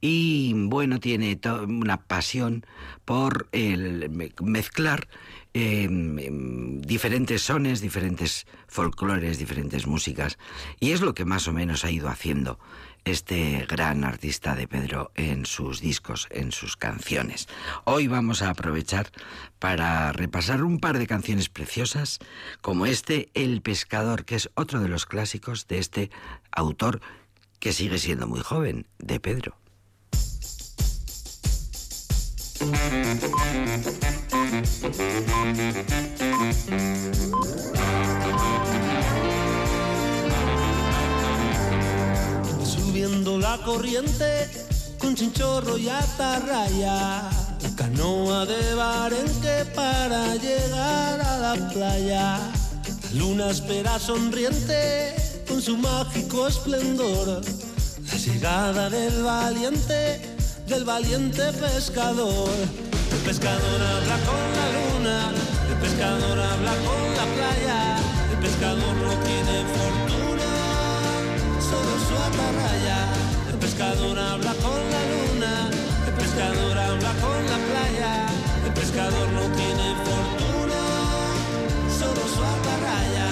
y 0.00 0.52
bueno 0.54 1.00
tiene 1.00 1.38
una 1.66 1.98
pasión 2.02 2.64
por 3.04 3.48
el 3.52 4.10
mezclar 4.40 5.08
Em, 5.54 6.82
diferentes 6.82 7.42
sones, 7.42 7.80
diferentes 7.80 8.46
folclores, 8.68 9.38
diferentes 9.38 9.86
músicas. 9.86 10.38
Y 10.78 10.92
es 10.92 11.00
lo 11.00 11.14
que 11.14 11.24
más 11.24 11.48
o 11.48 11.52
menos 11.52 11.84
ha 11.84 11.90
ido 11.90 12.08
haciendo 12.08 12.60
este 13.04 13.66
gran 13.66 14.04
artista 14.04 14.54
de 14.54 14.68
Pedro 14.68 15.10
en 15.16 15.46
sus 15.46 15.80
discos, 15.80 16.28
en 16.30 16.52
sus 16.52 16.76
canciones. 16.76 17.48
Hoy 17.84 18.06
vamos 18.06 18.42
a 18.42 18.50
aprovechar 18.50 19.10
para 19.58 20.12
repasar 20.12 20.62
un 20.62 20.78
par 20.78 20.98
de 20.98 21.06
canciones 21.06 21.48
preciosas, 21.48 22.18
como 22.60 22.86
este 22.86 23.30
El 23.32 23.62
Pescador, 23.62 24.26
que 24.26 24.36
es 24.36 24.50
otro 24.54 24.80
de 24.80 24.88
los 24.88 25.06
clásicos 25.06 25.66
de 25.66 25.78
este 25.78 26.10
autor 26.52 27.00
que 27.58 27.72
sigue 27.72 27.98
siendo 27.98 28.28
muy 28.28 28.42
joven, 28.42 28.86
de 28.98 29.18
Pedro. 29.18 29.56
Subiendo 42.64 43.38
la 43.38 43.58
corriente 43.64 44.48
con 44.98 45.14
chinchorro 45.14 45.78
y 45.78 45.88
atarraya, 45.88 47.30
canoa 47.76 48.44
de 48.44 48.74
Barenque 48.74 49.64
para 49.76 50.34
llegar 50.34 51.20
a 51.20 51.38
la 51.38 51.70
playa. 51.72 52.40
La 52.40 53.20
luna 53.20 53.50
espera 53.50 54.00
sonriente 54.00 55.14
con 55.46 55.62
su 55.62 55.76
mágico 55.76 56.48
esplendor, 56.48 57.40
la 58.04 58.14
llegada 58.18 58.90
del 58.90 59.22
valiente 59.22 60.37
del 60.68 60.84
valiente 60.84 61.42
pescador. 61.52 62.50
El 63.10 63.18
pescador 63.24 63.80
habla 63.80 64.16
con 64.28 64.44
la 64.58 64.66
luna, 64.76 65.32
el 65.70 65.76
pescador 65.78 66.38
habla 66.38 66.72
con 66.84 67.02
la 67.16 67.24
playa, 67.34 67.96
el 68.30 68.38
pescador 68.38 68.94
no 68.96 69.12
tiene 69.24 69.64
fortuna, 69.76 70.50
solo 71.70 71.92
su 72.06 72.14
atarraya. 72.28 72.98
El 73.50 73.58
pescador 73.58 74.18
habla 74.18 74.52
con 74.64 74.80
la 74.92 75.02
luna, 75.12 75.70
el 76.06 76.14
pescador 76.14 76.78
habla 76.78 77.12
con 77.24 77.38
la 77.52 77.58
playa, 77.68 78.26
el 78.66 78.72
pescador 78.74 79.28
no 79.30 79.44
tiene 79.56 79.94
fortuna, 80.04 80.82
solo 81.98 82.22
su 82.34 82.42
atarraya. 82.54 83.28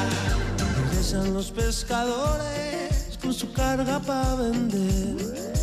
Regresan 0.89 1.35
los 1.35 1.51
pescadores 1.51 3.19
con 3.21 3.35
su 3.35 3.53
carga 3.53 4.01
para 4.01 4.37
vender 4.37 5.56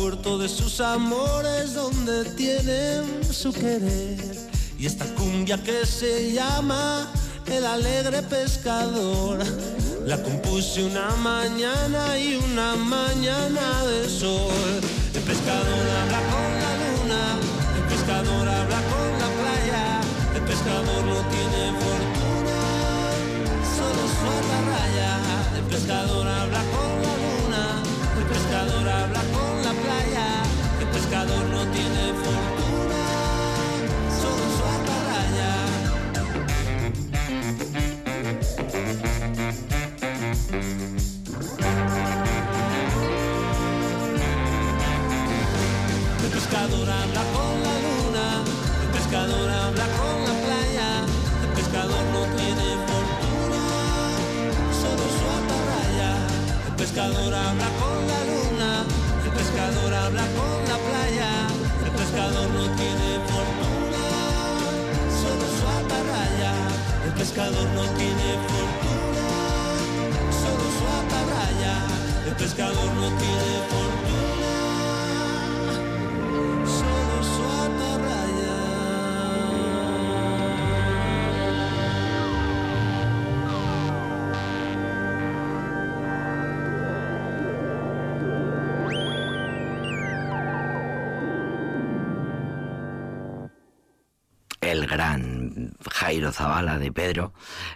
puerto 0.00 0.38
de 0.38 0.48
sus 0.48 0.80
amores 0.80 1.74
donde 1.74 2.24
tienen 2.34 3.22
su 3.22 3.52
querer. 3.52 4.16
Y 4.78 4.86
esta 4.86 5.04
cumbia 5.14 5.62
que 5.62 5.84
se 5.84 6.32
llama 6.32 7.06
El 7.44 7.66
alegre 7.66 8.22
pescador, 8.22 9.40
la 10.06 10.16
compuse 10.22 10.84
una 10.84 11.10
mañana 11.16 12.18
y 12.18 12.36
una 12.36 12.76
mañana 12.76 13.84
de 13.84 14.08
sol. 14.08 14.80
El 15.12 15.22
pescador 15.22 15.84
habla 16.00 16.20
con 16.32 16.48
la 16.64 16.72
luna, 16.82 17.22
el 17.76 17.84
pescador 17.92 18.48
habla 18.48 18.80
con 18.92 19.06
la 19.22 19.28
playa, 19.38 20.00
el 20.34 20.42
pescador 20.50 21.04
no 21.12 21.18
tiene 21.34 21.62
fortuna, 21.84 22.60
solo 23.76 24.02
su 24.18 24.30
raya. 24.70 25.12
El 25.58 25.64
pescador 25.64 26.26
habla 26.26 26.62
con 26.74 26.90
la 27.04 27.14
luna, 27.24 27.82
el 28.18 28.24
pescador 28.24 28.88
habla 28.88 29.20
con 29.20 29.29
pescador 30.92 31.44
no 31.48 31.62
tiene 31.72 32.12
fortuna, 32.22 33.02
solo 34.20 34.44
su 34.56 34.62
atarraya. 34.76 35.52
El 46.22 46.30
pescador 46.30 46.90
habla 46.90 47.22
con 47.34 47.52
la 47.66 47.74
luna, 47.86 48.26
el 48.82 48.90
pescador 48.96 49.50
habla 49.50 49.86
con 49.98 50.16
la 50.26 50.34
playa, 50.44 50.90
el 51.42 51.50
pescador 51.54 52.04
no 52.14 52.22
tiene 52.36 52.66
fortuna, 52.90 53.62
solo 54.82 55.04
su 55.16 55.24
atarraya. 55.38 56.12
El 56.68 56.74
pescador 56.76 57.34
habla 57.34 57.68
con 57.80 58.06
la 58.08 58.20
luna 58.24 58.49
habla 59.94 60.22
con 60.36 60.58
la 60.70 60.78
playa, 60.86 61.30
el 61.84 61.90
pescador 61.92 62.48
no 62.50 62.64
tiene 62.76 63.08
fortuna, 63.30 64.04
solo 65.20 65.46
su 65.58 65.64
atarraya. 65.78 66.52
El 67.06 67.12
pescador 67.12 67.66
no 67.74 67.84
tiene 67.98 68.28
fortuna, 68.50 69.28
solo 70.42 70.66
su 70.78 70.84
atarraya. 71.00 71.74
El 72.26 72.34
pescador 72.36 72.88
no 73.00 73.08
tiene 73.22 73.52
fortuna, 73.70 74.29
de 96.20 96.92
Pedro, 96.92 97.32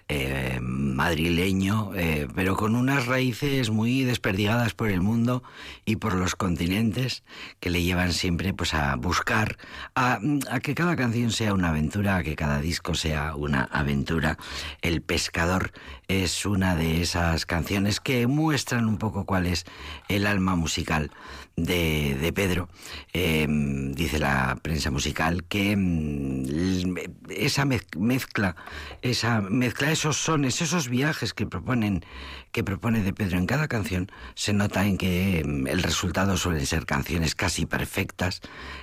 eh, 0.08 0.58
madrileño, 0.60 1.92
eh, 1.94 2.28
pero 2.34 2.56
con 2.56 2.76
unas 2.76 3.06
raíces 3.06 3.70
muy 3.70 4.04
desperdigadas 4.04 4.74
por 4.74 4.90
el 4.90 5.00
mundo 5.00 5.42
y 5.86 5.96
por 5.96 6.14
los 6.14 6.36
continentes 6.36 7.24
que 7.58 7.70
le 7.70 7.82
llevan 7.82 8.12
siempre 8.12 8.52
pues 8.52 8.74
a 8.74 8.96
buscar 8.96 9.56
a, 9.94 10.18
a, 10.50 10.60
que 10.60 10.74
cada 10.74 10.94
canción 10.94 11.30
sea 11.30 11.54
una 11.54 11.70
aventura, 11.70 12.16
a 12.16 12.22
que 12.22 12.36
cada 12.36 12.60
disco 12.60 12.94
sea 12.94 13.34
una 13.34 13.64
aventura. 13.64 14.36
El 14.82 15.00
pescador 15.00 15.72
es 16.06 16.44
una 16.44 16.76
de 16.76 17.00
esas 17.00 17.46
canciones 17.46 17.98
que 18.00 18.26
muestran 18.26 18.86
un 18.86 18.98
poco 18.98 19.24
cuál 19.24 19.46
es 19.46 19.64
el 20.08 20.26
alma 20.26 20.54
musical 20.54 21.10
de, 21.56 22.16
de 22.20 22.32
Pedro. 22.32 22.68
Eh, 23.12 23.46
dice 23.48 24.18
la 24.18 24.58
prensa 24.60 24.90
musical 24.90 25.44
que 25.44 25.76
mm, 25.76 26.96
esa 27.30 27.64
mezcla, 27.64 28.56
esa 29.02 29.40
mezcla, 29.40 29.92
esos 29.92 30.16
sones, 30.16 30.60
esos 30.60 30.88
viajes 30.88 31.32
que 31.32 31.46
proponen, 31.46 32.04
que 32.52 32.64
propone 32.64 33.02
de 33.02 33.12
Pedro 33.12 33.38
en 33.38 33.46
cada 33.46 33.68
canción, 33.68 34.10
se 34.34 34.52
nota 34.52 34.86
en 34.86 34.98
que 34.98 35.42
mm, 35.44 35.66
el 35.68 35.82
resultado 35.82 36.36
suelen 36.36 36.66
ser 36.66 36.86
canciones 36.86 37.34
casi 37.34 37.66
perfectas, 37.66 38.40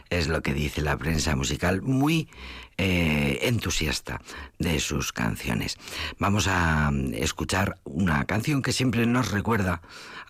es 0.09 0.27
lo 0.27 0.41
que 0.41 0.53
dice 0.53 0.81
la 0.81 0.97
prensa 0.97 1.35
musical, 1.35 1.81
muy 1.81 2.29
eh, 2.77 3.39
entusiasta 3.43 4.21
de 4.57 4.79
sus 4.79 5.11
canciones. 5.11 5.77
Vamos 6.17 6.47
a 6.47 6.91
escuchar 7.13 7.77
una 7.83 8.25
canción 8.25 8.61
que 8.61 8.71
siempre 8.71 9.05
nos 9.05 9.31
recuerda 9.31 9.81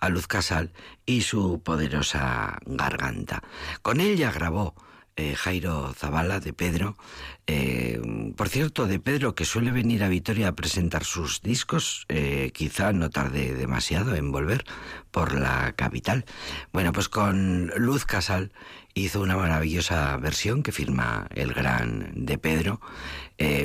a 0.02 0.10
Luz 0.10 0.28
Casal 0.28 0.74
y 1.06 1.22
su 1.22 1.62
poderosa 1.64 2.60
garganta. 2.66 3.42
Con 3.82 4.02
ella 4.02 4.32
grabó 4.32 4.76
eh, 5.18 5.36
Jairo 5.36 5.94
Zavala 5.94 6.40
de 6.40 6.54
Pedro. 6.54 6.96
Eh, 7.46 8.02
por 8.38 8.50
cierto, 8.50 8.88
de 8.88 9.00
Pedro 9.00 9.36
que 9.36 9.46
suele 9.46 9.72
venir 9.72 10.04
a 10.04 10.08
Vitoria 10.08 10.48
a 10.48 10.56
presentar 10.56 11.04
sus 11.04 11.42
discos, 11.42 12.06
eh, 12.08 12.52
quizá 12.54 12.94
no 12.94 13.10
tarde 13.10 13.54
demasiado 13.54 14.16
en 14.16 14.32
volver 14.32 14.64
por 15.12 15.38
la 15.38 15.74
capital. 15.74 16.26
Bueno, 16.74 16.94
pues 16.94 17.10
con 17.10 17.68
Luz 17.76 18.06
Casal 18.06 18.52
hizo 18.94 19.22
una 19.22 19.36
maravillosa 19.36 20.18
versión 20.18 20.64
que 20.64 20.72
firma 20.72 21.28
el 21.36 21.54
gran 21.54 22.26
de 22.26 22.38
Pedro, 22.38 22.82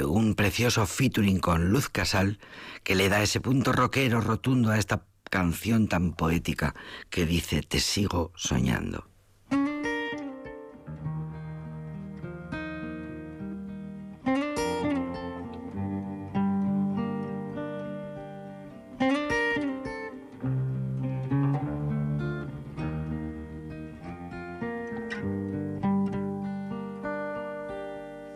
un 0.04 0.34
precioso 0.34 0.86
featuring 0.86 1.38
con 1.38 1.68
Luz 1.70 1.90
Casal 1.90 2.38
que 2.82 2.94
le 2.94 3.08
da 3.08 3.22
ese 3.22 3.40
punto 3.40 3.72
rockero 3.72 4.20
rotundo 4.20 4.70
a 4.70 4.78
esta 4.78 5.02
canción 5.30 5.88
tan 5.88 6.12
poética 6.12 6.74
que 7.10 7.26
dice 7.26 7.62
Te 7.62 7.80
sigo 7.80 8.32
soñando. 8.34 9.08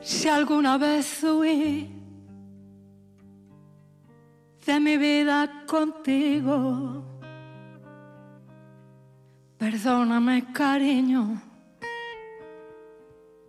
Si 0.02 0.28
alguna 0.28 0.78
vez 0.78 1.22
huí 1.22 1.99
mi 4.78 4.96
vida 4.96 5.64
contigo. 5.66 7.02
Perdóname, 9.58 10.52
cariño, 10.52 11.40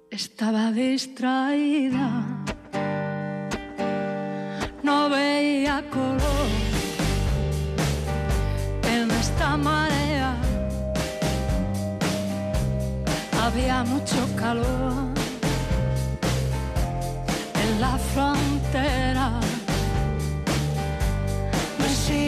estaba 0.09 0.71
distraída, 0.71 2.09
no 4.83 5.09
veía 5.09 5.83
color 5.89 6.49
en 8.93 9.11
esta 9.11 9.57
marea, 9.57 10.35
había 13.41 13.83
mucho 13.83 14.19
calor 14.35 15.13
en 17.63 17.81
la 17.81 17.97
frontera 18.13 19.10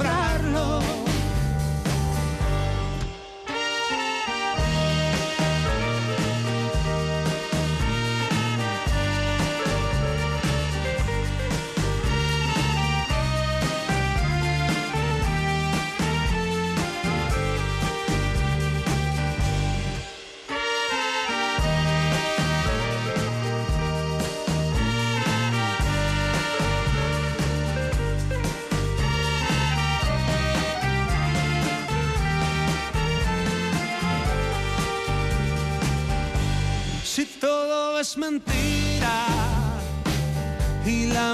demostrarlo. 0.00 0.29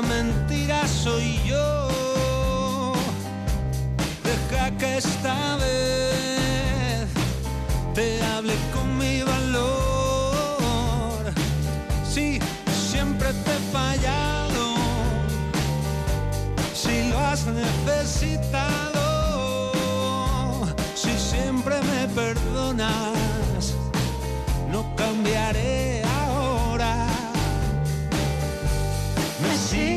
Mentira 0.02 0.86
soy 0.86 1.40
yo. 1.44 2.92
Deja 4.24 4.70
que 4.76 4.96
esta 4.98 5.56
vez 5.56 7.08
te 7.94 8.22
hable 8.22 8.54
con 8.74 8.98
mi 8.98 9.22
valor. 9.22 9.72
Si 12.08 12.38
siempre 12.90 13.32
te 13.32 13.52
he 13.52 13.60
fallado, 13.72 14.76
si 16.74 17.08
lo 17.10 17.18
has 17.18 17.46
necesitado, 17.46 19.02
si 20.94 21.18
siempre 21.18 21.80
me 21.82 22.08
perdonas, 22.08 23.15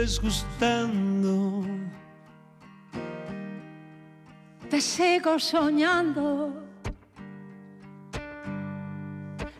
sigues 0.00 0.20
gustando. 0.20 1.64
Te 4.68 4.80
sigo 4.80 5.38
soñando. 5.38 6.52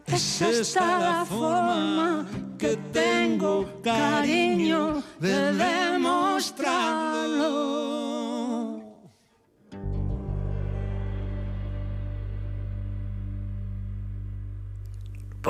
Es 0.07 0.42
esta 0.42 0.98
la 0.98 1.24
forma 1.24 2.26
que 2.59 2.76
tengo, 2.92 3.64
cariño, 3.83 5.03
de 5.18 5.53
demostrarlo. 5.53 7.99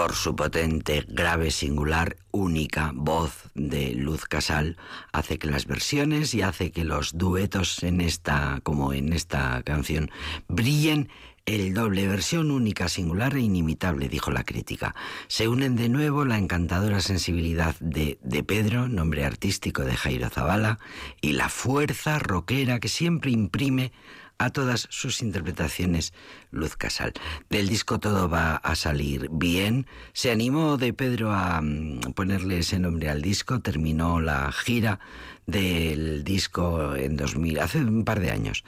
Por 0.01 0.15
su 0.15 0.35
potente, 0.35 1.05
grave, 1.09 1.51
singular, 1.51 2.17
única 2.31 2.93
voz 2.95 3.51
de 3.55 3.93
Luz 3.95 4.25
Casal, 4.25 4.79
hace 5.13 5.39
que 5.39 5.47
las 5.47 5.67
versiones 5.67 6.33
y 6.33 6.41
hace 6.41 6.73
que 6.73 6.85
los 6.85 7.19
duetos 7.19 7.83
en 7.83 8.01
esta, 8.01 8.61
como 8.63 8.95
en 8.95 9.13
esta 9.13 9.63
canción, 9.63 10.11
brillen 10.49 11.11
el 11.45 11.75
doble, 11.75 12.09
versión 12.09 12.51
única, 12.51 12.89
singular 12.89 13.37
e 13.37 13.41
inimitable, 13.41 14.09
dijo 14.09 14.31
la 14.31 14.45
crítica. 14.45 14.95
Se 15.29 15.49
unen 15.49 15.77
de 15.77 15.91
nuevo 15.91 16.25
la 16.25 16.39
encantadora 16.39 17.03
sensibilidad 17.03 17.75
de, 17.81 18.19
de 18.23 18.43
Pedro, 18.43 18.89
nombre 18.89 19.27
artístico 19.27 19.85
de 19.85 19.97
Jairo 19.97 20.31
Zavala, 20.31 20.79
y 21.21 21.33
la 21.33 21.51
fuerza 21.51 22.19
rockera 22.19 22.81
que 22.81 22.89
siempre 22.89 23.33
imprime 23.33 23.93
a 24.41 24.49
todas 24.49 24.89
sus 24.91 25.21
interpretaciones 25.21 26.15
Luz 26.51 26.75
Casal. 26.75 27.13
Del 27.51 27.69
disco 27.69 28.01
todo 28.01 28.31
va 28.31 28.57
a 28.57 28.75
salir 28.75 29.29
bien. 29.31 29.87
Se 30.15 30.31
animó 30.31 30.79
de 30.79 30.95
Pedro 30.95 31.31
a 31.31 31.61
mm, 31.61 32.15
ponerle 32.15 32.59
ese 32.61 32.79
nombre 32.79 33.11
al 33.11 33.21
disco, 33.21 33.61
terminó 33.61 34.19
la 34.19 34.51
gira 34.51 34.99
del 35.47 36.25
disco 36.25 36.97
en 36.97 37.19
2000, 37.19 37.59
hace 37.59 37.79
un 37.79 38.05
par 38.05 38.21
de 38.21 38.31
años, 38.31 38.65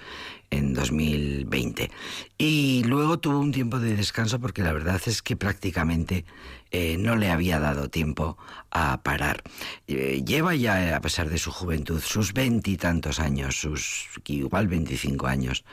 en 0.52 0.74
2020. 0.74 1.90
Y 2.38 2.84
luego 2.84 3.18
tuvo 3.18 3.38
un 3.38 3.52
tiempo 3.52 3.80
de 3.80 3.96
descanso 3.96 4.38
porque 4.38 4.62
la 4.62 4.72
verdad 4.72 5.00
es 5.06 5.22
que 5.22 5.34
prácticamente 5.34 6.24
eh, 6.70 6.96
no 6.98 7.16
le 7.16 7.30
había 7.30 7.58
dado 7.58 7.88
tiempo 7.88 8.36
a 8.70 9.02
parar. 9.02 9.42
Eh, 9.88 10.22
lleva 10.24 10.54
ya, 10.54 10.94
a 10.94 11.00
pesar 11.00 11.30
de 11.30 11.38
su 11.38 11.50
juventud, 11.50 12.00
sus 12.00 12.34
veintitantos 12.34 13.18
años, 13.18 13.60
sus 13.60 14.08
igual 14.26 14.68
veinticinco 14.68 15.26
años 15.26 15.64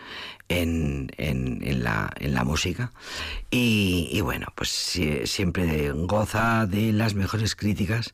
en, 0.48 1.12
en, 1.18 1.84
la, 1.84 2.12
en 2.18 2.34
la 2.34 2.44
música. 2.46 2.92
Y 3.52 4.20
bueno, 4.22 4.48
pues 4.56 4.70
siempre 5.26 5.92
goza 5.92 6.65
de 6.65 6.94
las 6.94 7.15
mejores 7.15 7.56
críticas. 7.56 8.13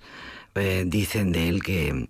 Eh, 0.56 0.86
dicen 0.88 1.32
de 1.32 1.50
él 1.50 1.62
que 1.62 2.08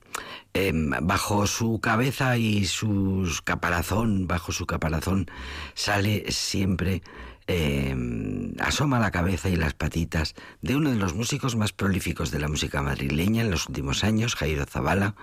Em, 0.56 0.90
bajo 1.02 1.48
su 1.48 1.82
cabeza 1.82 2.38
y 2.38 2.66
su 2.66 3.30
caparazón, 3.44 4.26
bajo 4.26 4.54
su 4.54 4.66
caparazón, 4.66 5.26
sale 5.74 6.32
siempre, 6.32 7.02
em, 7.48 8.54
asoma 8.60 9.00
la 9.00 9.12
cabeza 9.12 9.50
y 9.50 9.58
las 9.58 9.74
patitas 9.74 10.34
de 10.62 10.78
uno 10.78 10.92
de 10.92 10.96
los 10.96 11.14
músicos 11.14 11.58
más 11.58 11.74
prolíficos 11.74 12.32
de 12.32 12.40
la 12.40 12.48
música 12.48 12.82
madrileña 12.82 13.42
en 13.42 13.52
los 13.52 13.68
últimos 13.68 14.06
años, 14.06 14.36
Jairo 14.36 14.66
Zavala. 14.66 15.16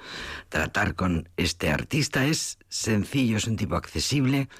Tratar 0.50 0.94
con 0.96 1.30
este 1.38 1.70
artista 1.70 2.26
es 2.26 2.58
sencillo, 2.68 3.38
es 3.38 3.46
un 3.46 3.56
tipo 3.56 3.76
accesible 3.76 4.50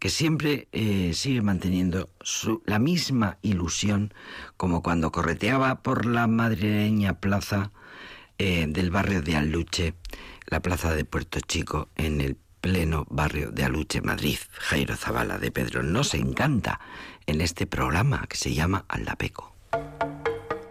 que 0.00 0.10
siempre 0.10 0.66
eh, 0.72 1.12
sigue 1.14 1.40
manteniendo 1.40 2.10
su, 2.20 2.64
la 2.66 2.80
misma 2.80 3.38
ilusión 3.42 4.12
como 4.56 4.82
cuando 4.82 5.12
correteaba 5.12 5.82
por 5.82 6.04
la 6.04 6.26
madrileña 6.26 7.20
plaza 7.20 7.70
eh, 8.38 8.66
del 8.68 8.90
barrio 8.90 9.22
de 9.22 9.36
Aluche, 9.36 9.94
la 10.46 10.60
plaza 10.60 10.94
de 10.94 11.04
Puerto 11.04 11.40
Chico, 11.40 11.88
en 11.96 12.20
el 12.20 12.36
pleno 12.60 13.06
barrio 13.08 13.50
de 13.50 13.64
Aluche, 13.64 14.00
Madrid. 14.00 14.38
Jairo 14.52 14.96
Zavala 14.96 15.38
de 15.38 15.50
Pedro 15.50 15.82
nos 15.82 16.14
encanta 16.14 16.80
en 17.26 17.40
este 17.40 17.66
programa 17.66 18.26
que 18.28 18.36
se 18.36 18.54
llama 18.54 18.84
Aldapeco. 18.88 19.54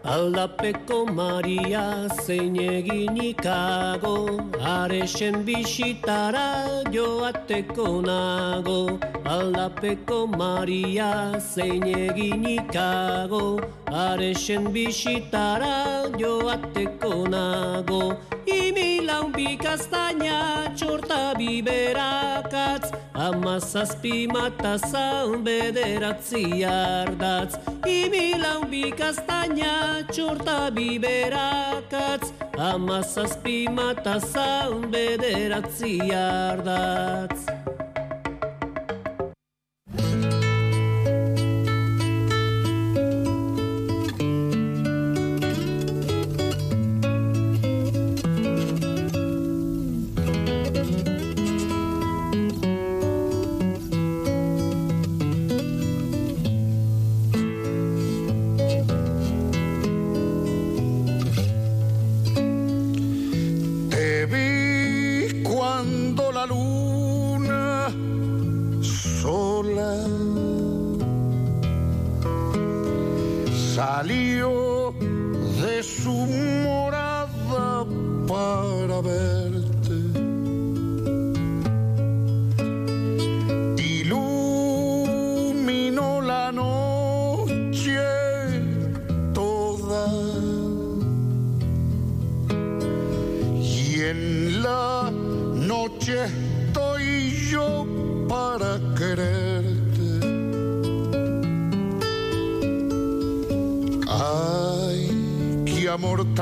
Aldapeko 0.06 1.04
Maria 1.12 2.06
zein 2.22 2.54
eginikago 2.54 4.38
Aresen 4.62 5.42
bisitara 5.44 6.84
joateko 6.94 7.88
nago. 8.06 9.00
Aldapeko 9.24 10.18
Maria 10.36 11.10
zein 11.40 11.82
eginikago 11.82 13.58
Aresen 14.04 14.70
bisitara 14.76 16.06
joateko 16.20 17.26
nago. 17.34 18.02
Imilaun 18.46 19.32
bikaztaina 19.34 20.70
txorta 20.76 21.34
biberakatz 21.34 22.94
Amazazpi 23.16 24.28
matazan 24.28 25.44
bederatzi 25.44 26.64
ardatz. 26.68 27.56
Imilaun 27.88 28.68
bikaztaina 28.70 30.04
txorta 30.12 30.58
biberakatz 30.76 32.32
Amazazpi 32.58 33.68
matazan 33.72 34.92
bederatzi 34.92 35.94
ardatz 36.12 37.46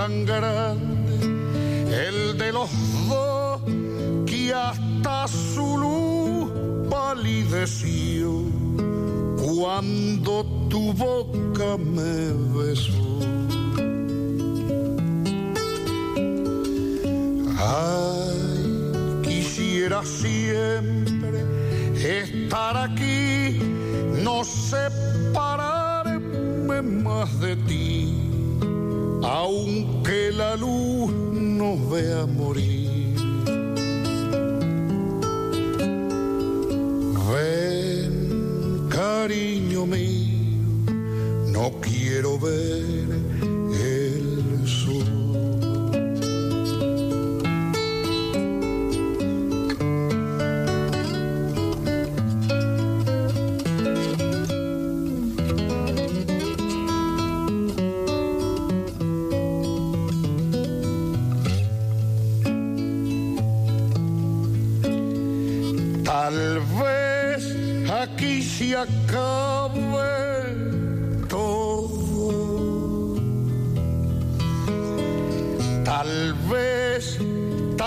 Angara 0.05 0.64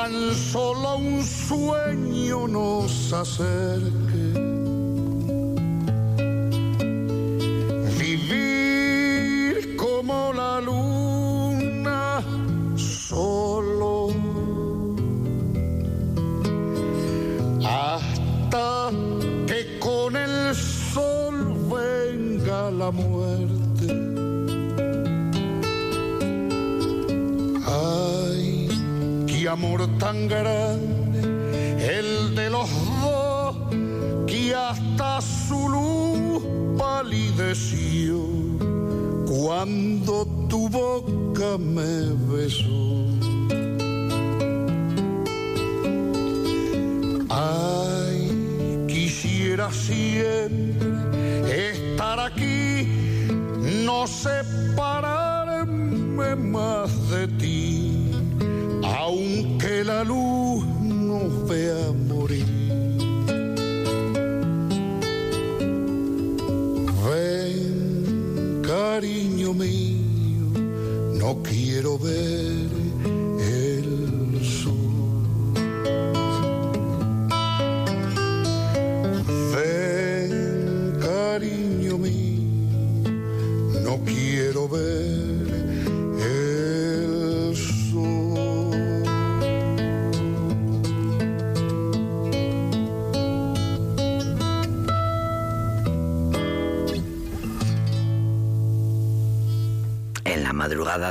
tan 0.07 0.33
solo 0.35 0.97
un 0.97 1.23
sueño 1.23 2.47
nos 2.47 3.11
acerque. 3.11 4.16
Tan 29.99 30.27
grande, 30.27 31.19
el 31.97 32.35
de 32.35 32.49
los 32.49 32.69
dos, 33.01 33.55
que 34.27 34.53
hasta 34.55 35.21
su 35.21 35.69
luz 35.69 36.43
palideció 36.77 38.19
cuando 39.27 40.25
tu 40.49 40.69
boca 40.69 41.57
me 41.57 42.13
besó. 42.31 43.05
Ay, 47.29 48.85
quisiera 48.87 49.71
siempre 49.71 51.69
estar 51.69 52.19
aquí, 52.19 52.87
no 53.85 54.07
separarme 54.07 54.46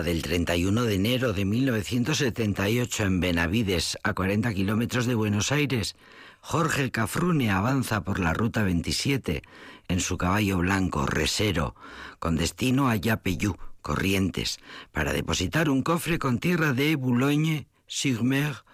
del 0.03 0.23
31 0.23 0.85
de 0.85 0.95
enero 0.95 1.33
de 1.33 1.45
1978 1.45 3.05
en 3.05 3.21
Benavides, 3.21 3.99
a 4.03 4.13
40 4.13 4.53
kilómetros 4.53 5.07
de 5.07 5.15
Buenos 5.15 5.53
Aires, 5.53 5.97
Jorge 6.41 6.91
Cafrune 6.91 7.51
avanza 7.51 8.03
por 8.03 8.19
la 8.21 8.35
Ruta 8.35 8.63
27 8.63 9.43
en 9.89 10.01
su 10.01 10.19
caballo 10.19 10.59
blanco, 10.59 11.07
resero, 11.07 11.75
con 12.19 12.37
destino 12.37 12.89
a 12.89 12.97
Yapeyú, 12.97 13.57
Corrientes, 13.83 14.59
para 14.93 15.13
depositar 15.13 15.71
un 15.71 15.83
cofre 15.83 16.19
con 16.19 16.39
tierra 16.39 16.73
de 16.73 16.97
Boulogne-sur-Mer 16.97 18.65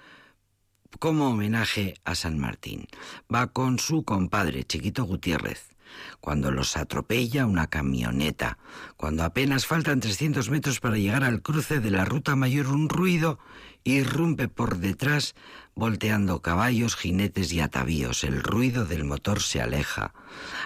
como 0.99 1.31
homenaje 1.31 1.95
a 2.05 2.15
San 2.15 2.39
Martín. 2.39 2.87
Va 3.33 3.47
con 3.49 3.79
su 3.79 4.05
compadre, 4.05 4.65
Chiquito 4.65 5.05
Gutiérrez. 5.05 5.72
Cuando 6.21 6.51
los 6.51 6.77
atropella 6.77 7.47
una 7.47 7.67
camioneta, 7.67 8.59
cuando 8.97 9.25
apenas 9.25 9.67
faltan 9.67 10.01
300 10.01 10.51
metros 10.51 10.81
para 10.81 10.97
llegar 10.97 11.25
al 11.25 11.43
cruce 11.43 11.81
de 11.81 11.91
la 11.91 12.05
ruta 12.05 12.37
mayor, 12.37 12.69
un 12.69 12.89
ruido 12.89 13.39
irrumpe 13.85 14.49
por 14.49 14.79
detrás, 14.79 15.35
volteando 15.75 16.41
caballos, 16.41 16.97
jinetes 16.97 17.53
y 17.53 17.61
atavíos. 17.61 18.25
El 18.25 18.43
ruido 18.43 18.85
del 18.85 19.05
motor 19.05 19.41
se 19.43 19.61
aleja. 19.61 20.15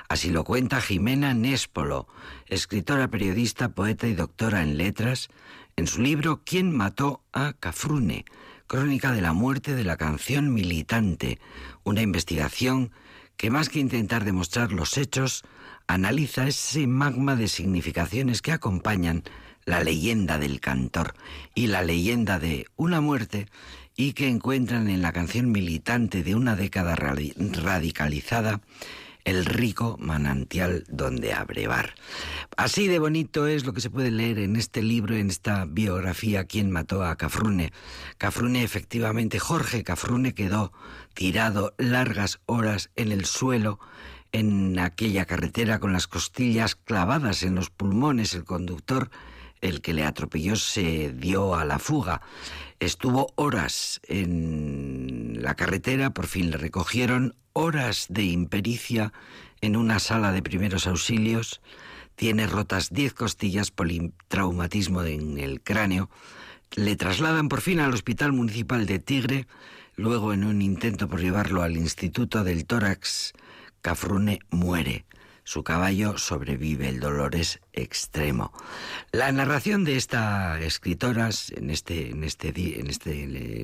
Así 0.09 0.31
lo 0.31 0.45
cuenta 0.45 0.81
Jimena 0.81 1.35
Néspolo, 1.35 2.09
escritora, 2.47 3.09
periodista, 3.09 3.71
poeta 3.71 4.07
y 4.07 4.15
doctora 4.15 4.63
en 4.63 4.77
letras, 4.77 5.29
en 5.77 5.87
su 5.87 6.01
libro 6.01 6.43
¿Quién 6.45 6.75
mató 6.75 7.23
a 7.33 7.53
Cafrune? 7.55 8.25
Crónica 8.67 9.13
de 9.13 9.23
la 9.23 9.33
muerte 9.33 9.75
de 9.75 9.85
la 9.85 9.97
canción 9.97 10.53
militante, 10.53 11.39
una 11.85 12.03
investigación 12.03 12.93
que 13.37 13.51
más 13.51 13.69
que 13.69 13.81
intentar 13.81 14.25
demostrar 14.25 14.73
los 14.73 14.97
hechos, 14.97 15.45
analiza 15.87 16.47
ese 16.47 16.87
magma 16.87 17.37
de 17.37 17.49
significaciones 17.49 18.43
que 18.43 18.53
acompañan 18.53 19.25
la 19.65 19.83
leyenda 19.83 20.39
del 20.39 20.61
cantor 20.61 21.15
y 21.55 21.67
la 21.67 21.83
leyenda 21.83 22.39
de 22.39 22.67
una 22.77 23.01
muerte 23.01 23.47
y 23.97 24.13
que 24.13 24.29
encuentran 24.29 24.89
en 24.89 25.03
la 25.03 25.13
canción 25.13 25.51
militante 25.51 26.23
de 26.23 26.35
una 26.35 26.55
década 26.55 26.95
radicalizada 26.97 28.61
el 29.27 29.45
rico 29.45 29.97
manantial 29.99 30.85
donde 30.89 31.35
abrevar. 31.35 31.97
Así 32.57 32.87
de 32.87 33.01
bonito 33.01 33.49
es 33.49 33.67
lo 33.67 33.75
que 33.75 33.81
se 33.81 33.91
puede 33.91 34.13
leer 34.13 34.39
en 34.39 34.55
este 34.55 34.83
libro, 34.83 35.17
en 35.17 35.29
esta 35.29 35.67
biografía, 35.67 36.45
¿Quién 36.45 36.71
mató 36.71 37.05
a 37.05 37.17
Cafrune? 37.17 37.73
Cafrune, 38.19 38.63
efectivamente, 38.63 39.41
Jorge 39.41 39.83
Cafrune 39.83 40.33
quedó 40.33 40.73
tirado 41.13 41.75
largas 41.77 42.39
horas 42.47 42.91
en 42.95 43.11
el 43.11 43.25
suelo, 43.25 43.81
en 44.31 44.79
aquella 44.79 45.25
carretera 45.25 45.81
con 45.81 45.93
las 45.93 46.07
costillas 46.07 46.77
clavadas 46.77 47.43
en 47.43 47.57
los 47.57 47.69
pulmones. 47.69 48.33
El 48.35 48.45
conductor, 48.45 49.11
el 49.61 49.81
que 49.81 49.95
le 49.95 50.05
atropelló, 50.05 50.57
se 50.57 51.13
dio 51.13 51.55
a 51.55 51.65
la 51.65 51.79
fuga. 51.79 52.21
Estuvo 52.81 53.33
horas 53.37 54.01
en 54.07 55.39
la 55.41 55.55
carretera, 55.55 56.11
por 56.11 56.27
fin 56.27 56.51
le 56.51 56.59
recogieron, 56.59 57.35
horas 57.53 58.07
de 58.11 58.25
impericia 58.25 59.13
en 59.61 59.77
una 59.77 59.99
sala 59.99 60.33
de 60.33 60.43
primeros 60.43 60.87
auxilios, 60.87 61.63
tiene 62.15 62.47
rotas 62.47 62.93
10 62.93 63.15
costillas 63.15 63.71
por 63.71 63.89
traumatismo 64.29 65.03
en 65.03 65.39
el 65.39 65.63
cráneo, 65.63 66.11
le 66.75 66.97
trasladan 66.97 67.49
por 67.49 67.63
fin 67.63 67.81
al 67.81 67.95
Hospital 67.95 68.33
Municipal 68.33 68.85
de 68.87 68.99
Tigre, 68.99 69.47
luego 69.95 70.35
en 70.35 70.45
un 70.45 70.61
intento 70.61 71.09
por 71.09 71.21
llevarlo 71.21 71.63
al 71.63 71.77
Instituto 71.77 72.45
del 72.45 72.67
Tórax, 72.67 73.33
Cafrune 73.81 74.41
muere. 74.51 75.06
Su 75.47 75.63
caballo 75.63 76.19
sobrevive, 76.19 76.89
el 76.89 76.99
dolor 76.99 77.37
es 77.37 77.61
extremo. 77.73 78.53
La 79.13 79.31
narración 79.31 79.85
de 79.85 79.97
esta 79.97 80.61
escritora 80.61 81.31
en 81.51 81.71
este, 81.71 82.11
en 82.11 82.25
este, 82.25 82.81
en 82.81 82.89
este 82.89 83.15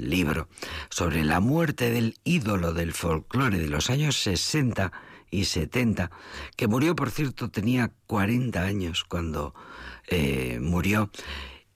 libro 0.00 0.48
sobre 0.90 1.24
la 1.24 1.40
muerte 1.40 1.90
del 1.90 2.14
ídolo 2.22 2.72
del 2.72 2.92
folclore 2.92 3.58
de 3.58 3.66
los 3.66 3.90
años 3.90 4.14
60 4.22 4.92
y 5.32 5.46
70, 5.46 6.12
que 6.54 6.68
murió, 6.68 6.94
por 6.94 7.10
cierto, 7.10 7.50
tenía 7.50 7.90
40 8.06 8.62
años 8.62 9.02
cuando 9.02 9.52
eh, 10.06 10.60
murió, 10.62 11.10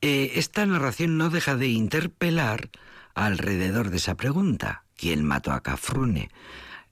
eh, 0.02 0.34
esta 0.36 0.64
narración 0.66 1.18
no 1.18 1.30
deja 1.30 1.56
de 1.56 1.66
interpelar 1.66 2.70
alrededor 3.16 3.90
de 3.90 3.96
esa 3.96 4.14
pregunta. 4.14 4.84
¿Quién 4.96 5.24
mató 5.24 5.50
a 5.50 5.64
Cafrune? 5.64 6.30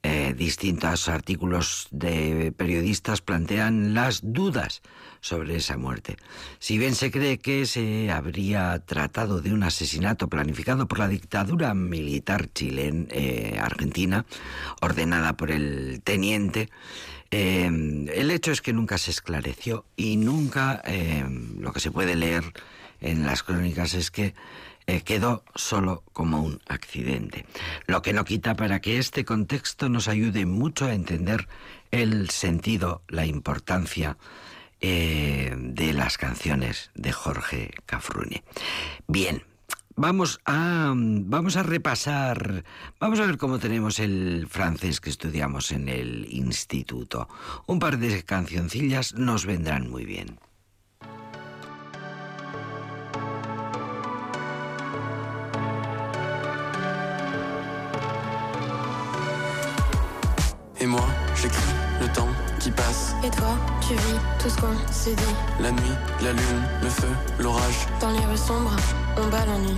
Eh, 0.07 0.35
distintos 0.37 1.09
artículos 1.09 1.89
de 1.91 2.53
periodistas 2.55 3.23
plantean 3.23 3.95
las 3.95 4.21
dudas 4.23 4.83
sobre 5.23 5.57
esa 5.57 5.79
muerte. 5.79 6.19
Si 6.59 6.77
bien 6.77 6.95
se 6.95 7.11
cree 7.11 7.39
que 7.39 7.65
se 7.65 8.11
habría 8.11 8.79
tratado 8.81 9.41
de 9.41 9.55
un 9.55 9.63
asesinato 9.63 10.29
planificado 10.29 10.87
por 10.89 10.99
la 10.99 11.09
dictadura 11.09 11.73
militar 11.73 12.53
chilena, 12.53 13.07
eh, 13.13 13.59
argentina, 13.59 14.27
ordenada 14.83 15.39
por 15.39 15.51
el 15.51 16.03
teniente, 16.05 16.69
eh, 17.31 17.65
el 17.65 18.31
hecho 18.31 18.53
es 18.53 18.61
que 18.61 18.75
nunca 18.75 18.99
se 18.99 19.11
esclareció 19.11 19.87
y 19.97 20.19
nunca 20.19 20.83
lo 21.59 21.73
que 21.73 21.81
se 21.81 21.91
puede 21.91 22.15
leer 22.15 22.45
en 23.01 23.25
las 23.25 23.43
crónicas 23.43 23.95
es 23.95 24.11
que 24.11 24.35
eh, 24.87 25.01
quedó 25.01 25.45
solo 25.55 26.05
como 26.13 26.43
un 26.43 26.61
accidente. 26.69 27.47
Lo 27.87 28.03
que 28.03 28.13
no 28.13 28.25
quita 28.25 28.55
para 28.55 28.81
que 28.81 28.99
este 28.99 29.25
contexto 29.25 29.89
nos 29.89 30.09
ayude 30.09 30.47
mucho 30.47 30.87
a 30.87 30.95
entender 30.95 31.49
el 31.91 32.31
sentido, 32.31 33.03
la 33.09 33.25
importancia 33.27 34.19
eh, 34.81 35.55
de 35.57 35.93
las 35.93 36.19
canciones 36.19 36.91
de 36.95 37.13
Jorge 37.13 37.71
Cafrune. 37.87 38.45
Bien, 39.07 39.43
Vamos 39.97 40.41
a, 40.45 40.93
vamos 40.97 41.57
a 41.57 41.63
repasar, 41.63 42.65
vamos 42.99 43.21
a 43.21 43.27
ver 43.27 43.39
cómo 43.39 43.61
tenemos 43.61 44.01
el 44.01 44.49
francés 44.51 45.01
que 45.01 45.09
estudiamos 45.09 45.71
en 45.71 45.89
el 45.89 46.27
instituto. 46.31 47.29
Un 47.67 47.79
par 47.79 47.99
de 47.99 48.25
cancioncillas 48.25 49.15
nos 49.15 49.47
vendrán 49.47 49.89
muy 49.89 50.05
bien. 50.05 50.41
Toi, 63.37 63.57
tu 63.81 63.95
vis 63.95 64.19
tout 64.39 64.49
ce 64.49 64.57
qu'on 64.61 64.93
s'est 64.93 65.15
dit. 65.15 65.35
La 65.61 65.71
nuit, 65.71 65.97
la 66.23 66.33
lune, 66.33 66.63
le 66.83 66.89
feu, 66.89 67.09
l'orage. 67.39 67.87
Dans 68.01 68.11
les 68.11 68.25
rues 68.27 68.37
sombres, 68.37 68.77
on 69.17 69.29
bat 69.29 69.45
l'ennui. 69.47 69.77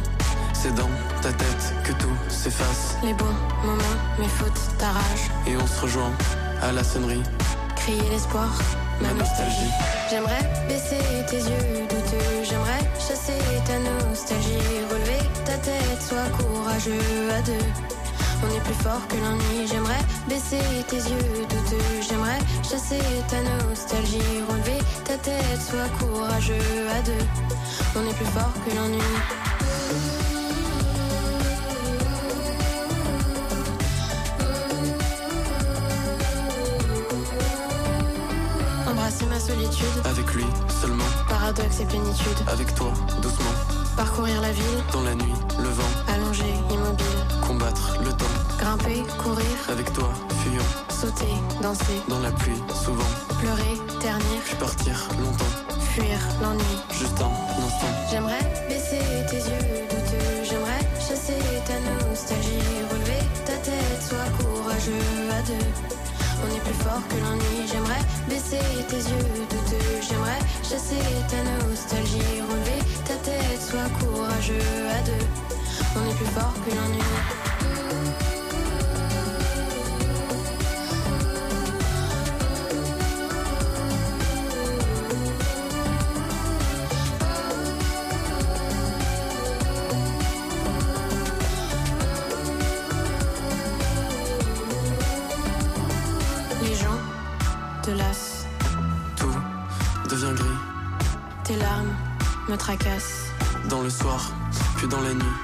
C'est 0.52 0.74
dans 0.74 0.88
ta 1.22 1.32
tête 1.32 1.74
que 1.84 1.92
tout 1.92 2.16
s'efface. 2.28 2.96
Les 3.02 3.12
bons 3.14 3.36
moments, 3.64 3.98
mes 4.18 4.28
fautes, 4.28 4.60
ta 4.78 4.88
rage. 4.88 5.30
Et 5.46 5.56
on 5.56 5.66
se 5.66 5.80
rejoint 5.82 6.12
à 6.62 6.72
la 6.72 6.82
sonnerie. 6.82 7.22
Crier 7.76 8.08
l'espoir, 8.10 8.48
ma 9.00 9.12
nostalgie. 9.12 9.70
J'aimerais 10.10 10.42
baisser 10.68 11.00
tes 11.28 11.38
yeux 11.38 11.86
douteux. 11.88 12.42
J'aimerais 12.42 12.80
chasser 12.98 13.38
ta 13.66 13.78
nostalgie. 13.78 14.58
Relever 14.90 15.22
ta 15.44 15.58
tête, 15.58 16.00
sois 16.00 16.28
courageux 16.38 17.30
à 17.36 17.42
deux. 17.42 17.66
On 18.42 18.54
est 18.54 18.60
plus 18.60 18.74
fort 18.74 19.06
que 19.08 19.16
l'ennui. 19.16 19.66
J'aimerais 19.66 20.04
baisser 20.28 20.60
tes 20.88 20.96
yeux 20.96 21.46
douteux. 21.48 22.02
J'aimerais 22.08 22.38
chasser 22.62 23.00
ta 23.28 23.40
nostalgie. 23.66 24.20
Relever 24.48 24.78
ta 25.04 25.16
tête, 25.16 25.60
sois 25.60 25.88
courageux 25.98 26.88
à 26.96 27.02
deux. 27.02 27.24
On 27.96 28.02
est 28.08 28.14
plus 28.14 28.26
fort 28.26 28.52
que 28.64 28.74
l'ennui. 28.76 29.00
Embrasser 38.88 39.26
ma 39.26 39.40
solitude. 39.40 39.86
Avec 40.04 40.34
lui, 40.34 40.44
seulement. 40.80 41.04
Paradoxe 41.28 41.80
et 41.80 41.86
plénitude. 41.86 42.38
Avec 42.46 42.74
toi, 42.74 42.92
doucement. 43.22 43.50
Parcourir 43.96 44.40
la 44.40 44.52
ville. 44.52 44.64
Dans 44.92 45.02
la 45.02 45.14
nuit, 45.14 45.32
le 45.58 45.68
vent. 45.68 45.82
Allongé, 46.14 46.54
le 48.04 48.12
temps. 48.12 48.24
Grimper, 48.58 49.02
courir. 49.18 49.56
Avec 49.68 49.92
toi, 49.92 50.10
fuyant. 50.42 50.62
Sauter, 50.88 51.34
danser. 51.62 52.00
Dans 52.08 52.20
la 52.20 52.30
pluie, 52.30 52.62
souvent. 52.84 53.10
Pleurer, 53.40 53.76
ternir. 54.00 54.40
Puis 54.44 54.54
partir 54.56 54.94
longtemps. 55.18 55.78
Fuir 55.92 56.18
l'ennui. 56.40 56.76
Juste 56.92 57.20
un 57.20 57.64
instant. 57.64 57.92
J'aimerais 58.10 58.44
baisser 58.68 59.02
tes 59.30 59.42
yeux 59.50 59.86
douteux. 59.90 60.44
J'aimerais 60.44 60.82
chasser 61.00 61.42
ta 61.66 61.78
nostalgie. 61.90 62.62
Relever 62.90 63.22
ta 63.44 63.56
tête, 63.56 64.02
sois 64.08 64.30
courageux 64.38 65.30
à 65.30 65.42
deux. 65.42 65.68
On 66.44 66.54
est 66.54 66.60
plus 66.60 66.80
fort 66.84 67.02
que 67.08 67.16
l'ennui. 67.16 67.66
J'aimerais 67.70 68.04
baisser 68.28 68.62
tes 68.88 69.02
yeux 69.10 69.46
douteux. 69.50 70.00
J'aimerais 70.06 70.38
chasser 70.62 71.02
ta 71.30 71.42
nostalgie. 71.66 72.42
Relever 72.48 72.80
ta 73.04 73.14
tête, 73.26 73.60
sois 73.60 73.90
courageux 73.98 74.86
à 74.98 75.02
deux. 75.02 75.26
On 75.96 76.10
est 76.10 76.14
plus 76.14 76.26
fort 76.26 76.52
que 76.64 76.70
l'ennui. 76.70 77.55
Te. 97.86 98.46
Tout 99.16 100.10
devient 100.10 100.34
gris. 100.34 100.58
Tes 101.44 101.56
larmes 101.56 101.94
me 102.48 102.56
tracassent. 102.56 103.30
Dans 103.68 103.82
le 103.82 103.90
soir, 103.90 104.32
puis 104.76 104.88
dans 104.88 105.00
la 105.00 105.14
nuit. 105.14 105.36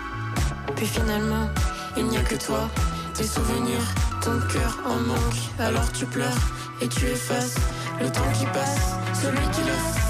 Puis 0.75 0.87
finalement, 0.87 1.49
il 1.97 2.07
n'y 2.07 2.17
a 2.17 2.23
que 2.23 2.35
toi, 2.35 2.69
tes 3.15 3.25
souvenirs, 3.25 3.87
ton 4.21 4.41
cœur 4.53 4.79
en 4.85 4.97
manque. 4.97 5.41
Alors 5.59 5.91
tu 5.93 6.05
pleures 6.07 6.43
et 6.81 6.89
tu 6.89 7.07
effaces 7.07 7.57
le 8.01 8.11
temps 8.11 8.33
qui 8.37 8.47
passe, 8.47 8.97
celui 9.15 9.49
qui 9.53 9.63
laisse. 9.63 10.02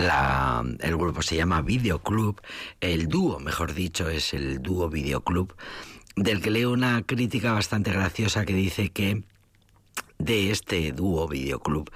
La, 0.00 0.64
el 0.80 0.96
grupo 0.96 1.20
se 1.20 1.36
llama 1.36 1.60
Videoclub, 1.60 2.40
el 2.80 3.08
dúo, 3.08 3.38
mejor 3.38 3.74
dicho, 3.74 4.08
es 4.08 4.32
el 4.32 4.62
dúo 4.62 4.88
Videoclub, 4.88 5.54
del 6.16 6.40
que 6.40 6.50
leo 6.50 6.72
una 6.72 7.02
crítica 7.02 7.52
bastante 7.52 7.92
graciosa 7.92 8.46
que 8.46 8.54
dice 8.54 8.88
que 8.88 9.24
de 10.20 10.50
este 10.50 10.92
dúo 10.92 11.26
videoclub, 11.26 11.90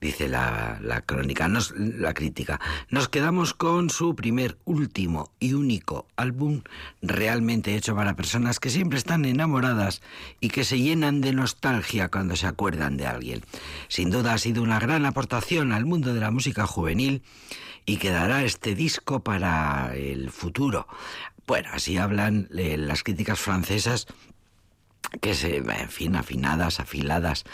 dice 0.00 0.28
la, 0.28 0.78
la 0.82 1.02
crónica, 1.02 1.48
nos, 1.48 1.72
la 1.76 2.14
crítica. 2.14 2.60
Nos 2.90 3.08
quedamos 3.08 3.54
con 3.54 3.90
su 3.90 4.14
primer, 4.14 4.58
último 4.64 5.32
y 5.40 5.54
único 5.54 6.06
álbum 6.16 6.62
realmente 7.02 7.74
hecho 7.74 7.96
para 7.96 8.14
personas 8.14 8.60
que 8.60 8.70
siempre 8.70 8.98
están 8.98 9.24
enamoradas 9.24 10.02
y 10.40 10.48
que 10.48 10.64
se 10.64 10.78
llenan 10.78 11.20
de 11.20 11.32
nostalgia 11.32 12.08
cuando 12.08 12.36
se 12.36 12.46
acuerdan 12.46 12.96
de 12.96 13.06
alguien. 13.06 13.42
Sin 13.88 14.10
duda 14.10 14.34
ha 14.34 14.38
sido 14.38 14.62
una 14.62 14.78
gran 14.78 15.06
aportación 15.06 15.72
al 15.72 15.86
mundo 15.86 16.14
de 16.14 16.20
la 16.20 16.30
música 16.30 16.66
juvenil 16.66 17.22
y 17.86 17.96
quedará 17.96 18.44
este 18.44 18.74
disco 18.74 19.20
para 19.20 19.94
el 19.96 20.30
futuro. 20.30 20.86
Bueno, 21.46 21.70
así 21.72 21.96
hablan 21.96 22.48
eh, 22.56 22.76
las 22.76 23.02
críticas 23.02 23.40
francesas 23.40 24.06
que 25.20 25.34
se, 25.34 25.56
en 25.56 25.88
fin, 25.88 26.16
afinadas, 26.16 26.80
afiladas, 26.80 27.44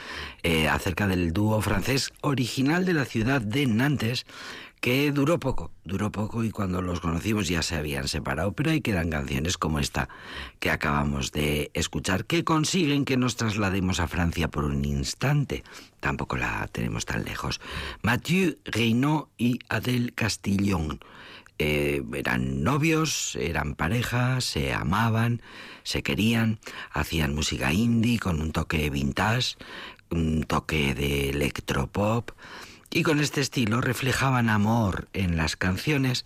eh, 0.42 0.68
acerca 0.68 1.07
del 1.07 1.32
dúo 1.32 1.61
francés 1.62 2.12
original 2.20 2.84
de 2.84 2.94
la 2.94 3.05
ciudad 3.05 3.40
de 3.40 3.66
Nantes, 3.66 4.26
que 4.80 5.11
duró 5.11 5.40
poco, 5.40 5.70
duró 5.84 6.12
poco 6.12 6.44
y 6.44 6.51
cuando 6.51 6.82
los 6.82 7.01
conocimos 7.01 7.49
ya 7.49 7.62
se 7.62 7.76
habían 7.76 8.09
separado, 8.09 8.53
pero 8.53 8.70
ahí 8.70 8.80
quedan 8.80 9.11
canciones 9.11 9.59
como 9.59 9.78
esta 9.78 10.09
que 10.61 10.70
acabamos 10.70 11.32
de 11.32 11.70
escuchar 11.74 12.24
que 12.24 12.44
consiguen 12.44 13.05
que 13.05 13.16
nos 13.16 13.36
traslademos 13.36 14.01
a 14.01 14.07
Francia 14.07 14.49
por 14.49 14.64
un 14.64 14.84
instante. 14.84 15.64
Tampoco 16.01 16.36
la 16.36 16.68
tenemos 16.70 17.05
tan 17.05 17.24
lejos. 17.24 17.61
Mathieu 18.03 18.59
Reynaud 18.64 19.28
y 19.38 19.59
Adèle 19.68 20.12
Castillon. 20.12 21.01
Eh, 21.59 22.02
eran 22.14 22.62
novios, 22.62 23.36
eran 23.40 23.74
parejas, 23.74 24.44
se 24.44 24.74
amaban, 24.74 25.40
se 25.84 26.02
querían, 26.02 26.59
hacían 26.90 27.34
música 27.34 27.72
indie 27.72 28.18
con 28.18 28.40
un 28.40 28.52
toque 28.52 28.90
vintage, 28.90 29.57
un 30.11 30.44
toque 30.44 30.94
de 30.94 31.30
electropop 31.30 32.30
y 32.90 33.02
con 33.02 33.20
este 33.20 33.40
estilo 33.40 33.80
reflejaban 33.80 34.48
amor 34.48 35.09
en 35.12 35.36
las 35.36 35.57
canciones 35.57 36.24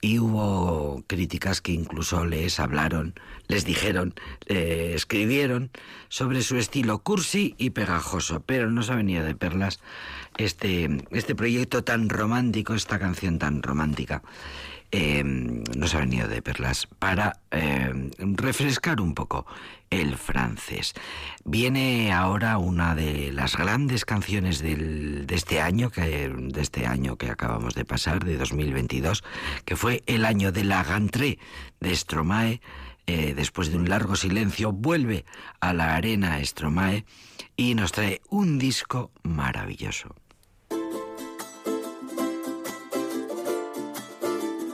y 0.00 0.18
hubo 0.18 1.04
críticas 1.06 1.60
que 1.60 1.72
incluso 1.72 2.26
les 2.26 2.58
hablaron, 2.58 3.14
les 3.46 3.64
dijeron, 3.64 4.14
eh, 4.46 4.92
escribieron 4.96 5.70
sobre 6.08 6.42
su 6.42 6.56
estilo 6.56 6.98
cursi 6.98 7.54
y 7.56 7.70
pegajoso, 7.70 8.42
pero 8.44 8.68
nos 8.68 8.90
ha 8.90 8.96
venido 8.96 9.24
de 9.24 9.36
perlas 9.36 9.78
este, 10.36 11.04
este 11.10 11.34
proyecto 11.34 11.84
tan 11.84 12.08
romántico, 12.08 12.74
esta 12.74 12.98
canción 12.98 13.38
tan 13.38 13.62
romántica. 13.62 14.22
Eh, 14.94 15.24
nos 15.24 15.94
ha 15.94 16.00
venido 16.00 16.28
de 16.28 16.42
perlas 16.42 16.86
para 16.98 17.40
eh, 17.50 18.10
refrescar 18.18 19.00
un 19.00 19.14
poco 19.14 19.46
el 19.88 20.18
francés. 20.18 20.92
Viene 21.46 22.12
ahora 22.12 22.58
una 22.58 22.94
de 22.94 23.32
las 23.32 23.56
grandes 23.56 24.04
canciones 24.04 24.60
del, 24.60 25.26
de 25.26 25.34
este 25.34 25.62
año, 25.62 25.90
que, 25.90 26.28
de 26.28 26.60
este 26.60 26.86
año 26.86 27.16
que 27.16 27.30
acabamos 27.30 27.74
de 27.74 27.86
pasar, 27.86 28.22
de 28.22 28.36
2022, 28.36 29.24
que 29.64 29.76
fue 29.76 30.02
el 30.04 30.26
año 30.26 30.52
de 30.52 30.64
la 30.64 30.84
gantré 30.84 31.38
de 31.80 31.96
Stromae. 31.96 32.60
Eh, 33.06 33.32
después 33.34 33.70
de 33.70 33.78
un 33.78 33.88
largo 33.88 34.14
silencio, 34.14 34.72
vuelve 34.72 35.24
a 35.60 35.72
la 35.72 35.96
arena 35.96 36.38
Stromae 36.44 37.04
y 37.56 37.74
nos 37.74 37.92
trae 37.92 38.20
un 38.28 38.58
disco 38.58 39.10
maravilloso. 39.22 40.14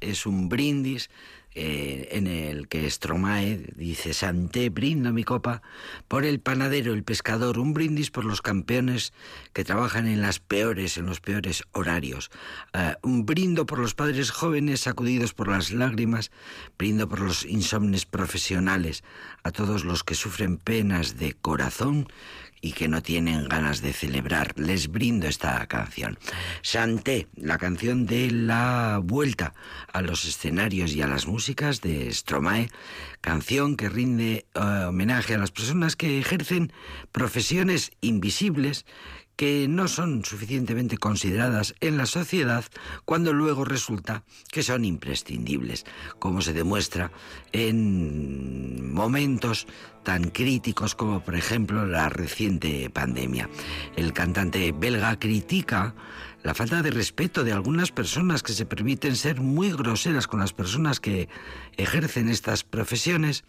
es 0.00 0.26
un 0.26 0.48
brindis 0.48 1.10
eh, 1.58 2.08
en 2.12 2.26
el 2.26 2.68
que 2.68 2.90
Stromae 2.90 3.72
dice 3.76 4.12
Santé, 4.12 4.68
brindo 4.68 5.10
mi 5.14 5.24
copa 5.24 5.62
por 6.06 6.26
el 6.26 6.38
panadero, 6.38 6.92
el 6.92 7.02
pescador, 7.02 7.58
un 7.58 7.72
brindis 7.72 8.10
por 8.10 8.26
los 8.26 8.42
campeones 8.42 9.14
que 9.54 9.64
trabajan 9.64 10.06
en 10.06 10.20
las 10.20 10.38
peores, 10.38 10.98
en 10.98 11.06
los 11.06 11.22
peores 11.22 11.64
horarios, 11.72 12.30
uh, 12.74 13.08
un 13.08 13.24
brindo 13.24 13.64
por 13.64 13.78
los 13.78 13.94
padres 13.94 14.30
jóvenes 14.30 14.80
sacudidos 14.80 15.32
por 15.32 15.48
las 15.48 15.72
lágrimas, 15.72 16.30
brindo 16.76 17.08
por 17.08 17.20
los 17.20 17.46
insomnes 17.46 18.04
profesionales, 18.04 19.02
a 19.42 19.50
todos 19.50 19.86
los 19.86 20.04
que 20.04 20.14
sufren 20.14 20.58
penas 20.58 21.16
de 21.16 21.32
corazón, 21.32 22.06
y 22.60 22.72
que 22.72 22.88
no 22.88 23.02
tienen 23.02 23.48
ganas 23.48 23.82
de 23.82 23.92
celebrar. 23.92 24.52
Les 24.56 24.88
brindo 24.88 25.26
esta 25.26 25.66
canción. 25.66 26.18
Chanté, 26.62 27.28
la 27.36 27.58
canción 27.58 28.06
de 28.06 28.30
la 28.30 29.00
vuelta 29.02 29.54
a 29.92 30.02
los 30.02 30.24
escenarios 30.24 30.92
y 30.94 31.02
a 31.02 31.06
las 31.06 31.26
músicas 31.26 31.80
de 31.80 32.12
Stromae, 32.12 32.70
canción 33.20 33.76
que 33.76 33.88
rinde 33.88 34.46
eh, 34.54 34.60
homenaje 34.88 35.34
a 35.34 35.38
las 35.38 35.50
personas 35.50 35.96
que 35.96 36.18
ejercen 36.18 36.72
profesiones 37.12 37.92
invisibles 38.00 38.84
que 39.36 39.68
no 39.68 39.86
son 39.86 40.24
suficientemente 40.24 40.96
consideradas 40.96 41.74
en 41.80 41.98
la 41.98 42.06
sociedad 42.06 42.64
cuando 43.04 43.32
luego 43.32 43.64
resulta 43.64 44.24
que 44.50 44.62
son 44.62 44.84
imprescindibles, 44.84 45.84
como 46.18 46.40
se 46.40 46.54
demuestra 46.54 47.12
en 47.52 48.92
momentos 48.92 49.66
tan 50.02 50.30
críticos 50.30 50.94
como 50.94 51.20
por 51.20 51.34
ejemplo 51.34 51.84
la 51.86 52.08
reciente 52.08 52.88
pandemia. 52.90 53.50
El 53.96 54.12
cantante 54.12 54.72
belga 54.72 55.18
critica 55.18 55.94
la 56.42 56.54
falta 56.54 56.80
de 56.80 56.92
respeto 56.92 57.42
de 57.42 57.52
algunas 57.52 57.90
personas 57.90 58.44
que 58.44 58.52
se 58.52 58.66
permiten 58.66 59.16
ser 59.16 59.40
muy 59.40 59.72
groseras 59.72 60.28
con 60.28 60.38
las 60.38 60.52
personas 60.52 61.00
que 61.00 61.28
ejercen 61.76 62.28
estas 62.28 62.62
profesiones 62.62 63.42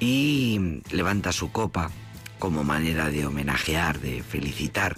y 0.00 0.82
levanta 0.90 1.32
su 1.32 1.50
copa 1.50 1.90
como 2.38 2.64
manera 2.64 3.10
de 3.10 3.26
homenajear, 3.26 4.00
de 4.00 4.22
felicitar 4.22 4.96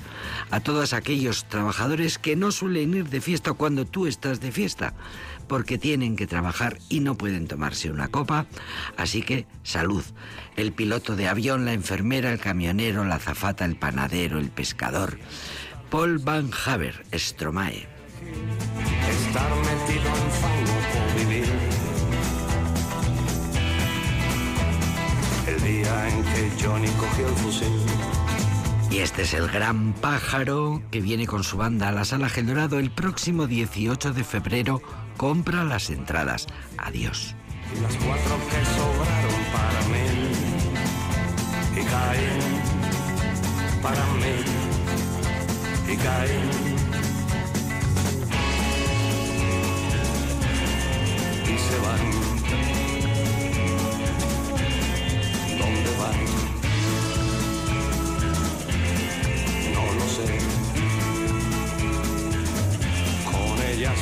a 0.50 0.60
todos 0.60 0.92
aquellos 0.92 1.44
trabajadores 1.44 2.18
que 2.18 2.36
no 2.36 2.52
suelen 2.52 2.94
ir 2.94 3.08
de 3.08 3.20
fiesta 3.20 3.52
cuando 3.52 3.84
tú 3.84 4.06
estás 4.06 4.40
de 4.40 4.52
fiesta, 4.52 4.94
porque 5.46 5.78
tienen 5.78 6.16
que 6.16 6.26
trabajar 6.26 6.78
y 6.88 7.00
no 7.00 7.16
pueden 7.16 7.46
tomarse 7.46 7.90
una 7.90 8.08
copa. 8.08 8.46
Así 8.96 9.22
que 9.22 9.46
salud. 9.62 10.04
El 10.56 10.72
piloto 10.72 11.16
de 11.16 11.28
avión, 11.28 11.64
la 11.64 11.72
enfermera, 11.72 12.32
el 12.32 12.40
camionero, 12.40 13.04
la 13.04 13.16
azafata, 13.16 13.64
el 13.64 13.76
panadero, 13.76 14.38
el 14.38 14.50
pescador. 14.50 15.18
Paul 15.90 16.18
Van 16.18 16.50
Haver, 16.66 17.04
Stromae. 17.14 17.86
Que 26.88 26.94
Johnny 26.94 26.98
cogió 26.98 27.28
el 27.28 27.34
fusil. 27.34 27.68
Y 28.90 28.98
este 28.98 29.22
es 29.22 29.34
el 29.34 29.48
gran 29.48 29.92
pájaro 29.94 30.82
que 30.90 31.00
viene 31.00 31.26
con 31.26 31.44
su 31.44 31.56
banda 31.56 31.88
a 31.88 31.92
la 31.92 32.04
Sala 32.04 32.28
Gel 32.28 32.46
Dorado 32.46 32.78
el 32.78 32.90
próximo 32.90 33.46
18 33.46 34.12
de 34.12 34.24
febrero. 34.24 34.80
Compra 35.16 35.64
las 35.64 35.90
entradas. 35.90 36.46
Adiós. 36.78 37.34
Y 37.76 37.80
las 37.80 37.94
cuatro 37.96 38.38
que 38.48 38.64
sobraron 38.64 39.44
para 39.52 39.80
mí. 39.88 40.06
Y 41.74 41.84
caen 41.84 42.62
para 43.82 44.06
mí. 44.14 44.34
Y 45.92 45.96
caen. 45.96 46.50
Y 51.44 51.58
se 51.58 51.78
van. 51.80 52.27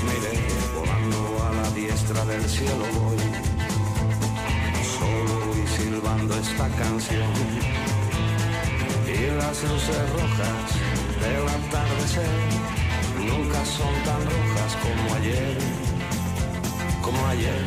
Con 0.07 0.15
ellas 0.15 0.23
me 0.23 0.29
iré 0.29 0.35
volando 0.75 1.19
a 1.45 1.53
la 1.53 1.71
diestra 1.71 2.25
del 2.27 2.49
cielo 2.49 2.85
voy. 2.95 3.17
Solo 4.99 5.39
y 5.57 5.67
silbando 5.67 6.35
esta 6.37 6.69
canción. 6.69 7.33
Y 9.07 9.37
las 9.37 9.63
luces 9.63 10.11
rojas 10.13 10.69
del 11.21 11.49
atardecer 11.49 12.37
nunca 13.19 13.65
son 13.65 13.95
tan 14.05 14.23
rojas 14.25 14.77
como 14.83 15.15
ayer. 15.17 15.59
Como 17.03 17.27
ayer. 17.27 17.65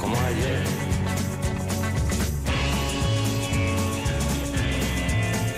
Como 0.00 0.16
ayer. 0.20 0.64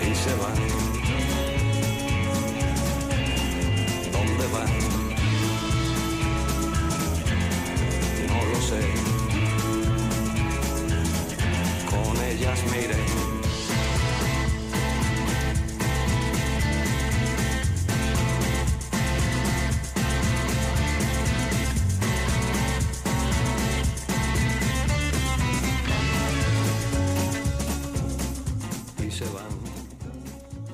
Y 0.01 0.15
se 0.15 0.35
van. 0.35 0.94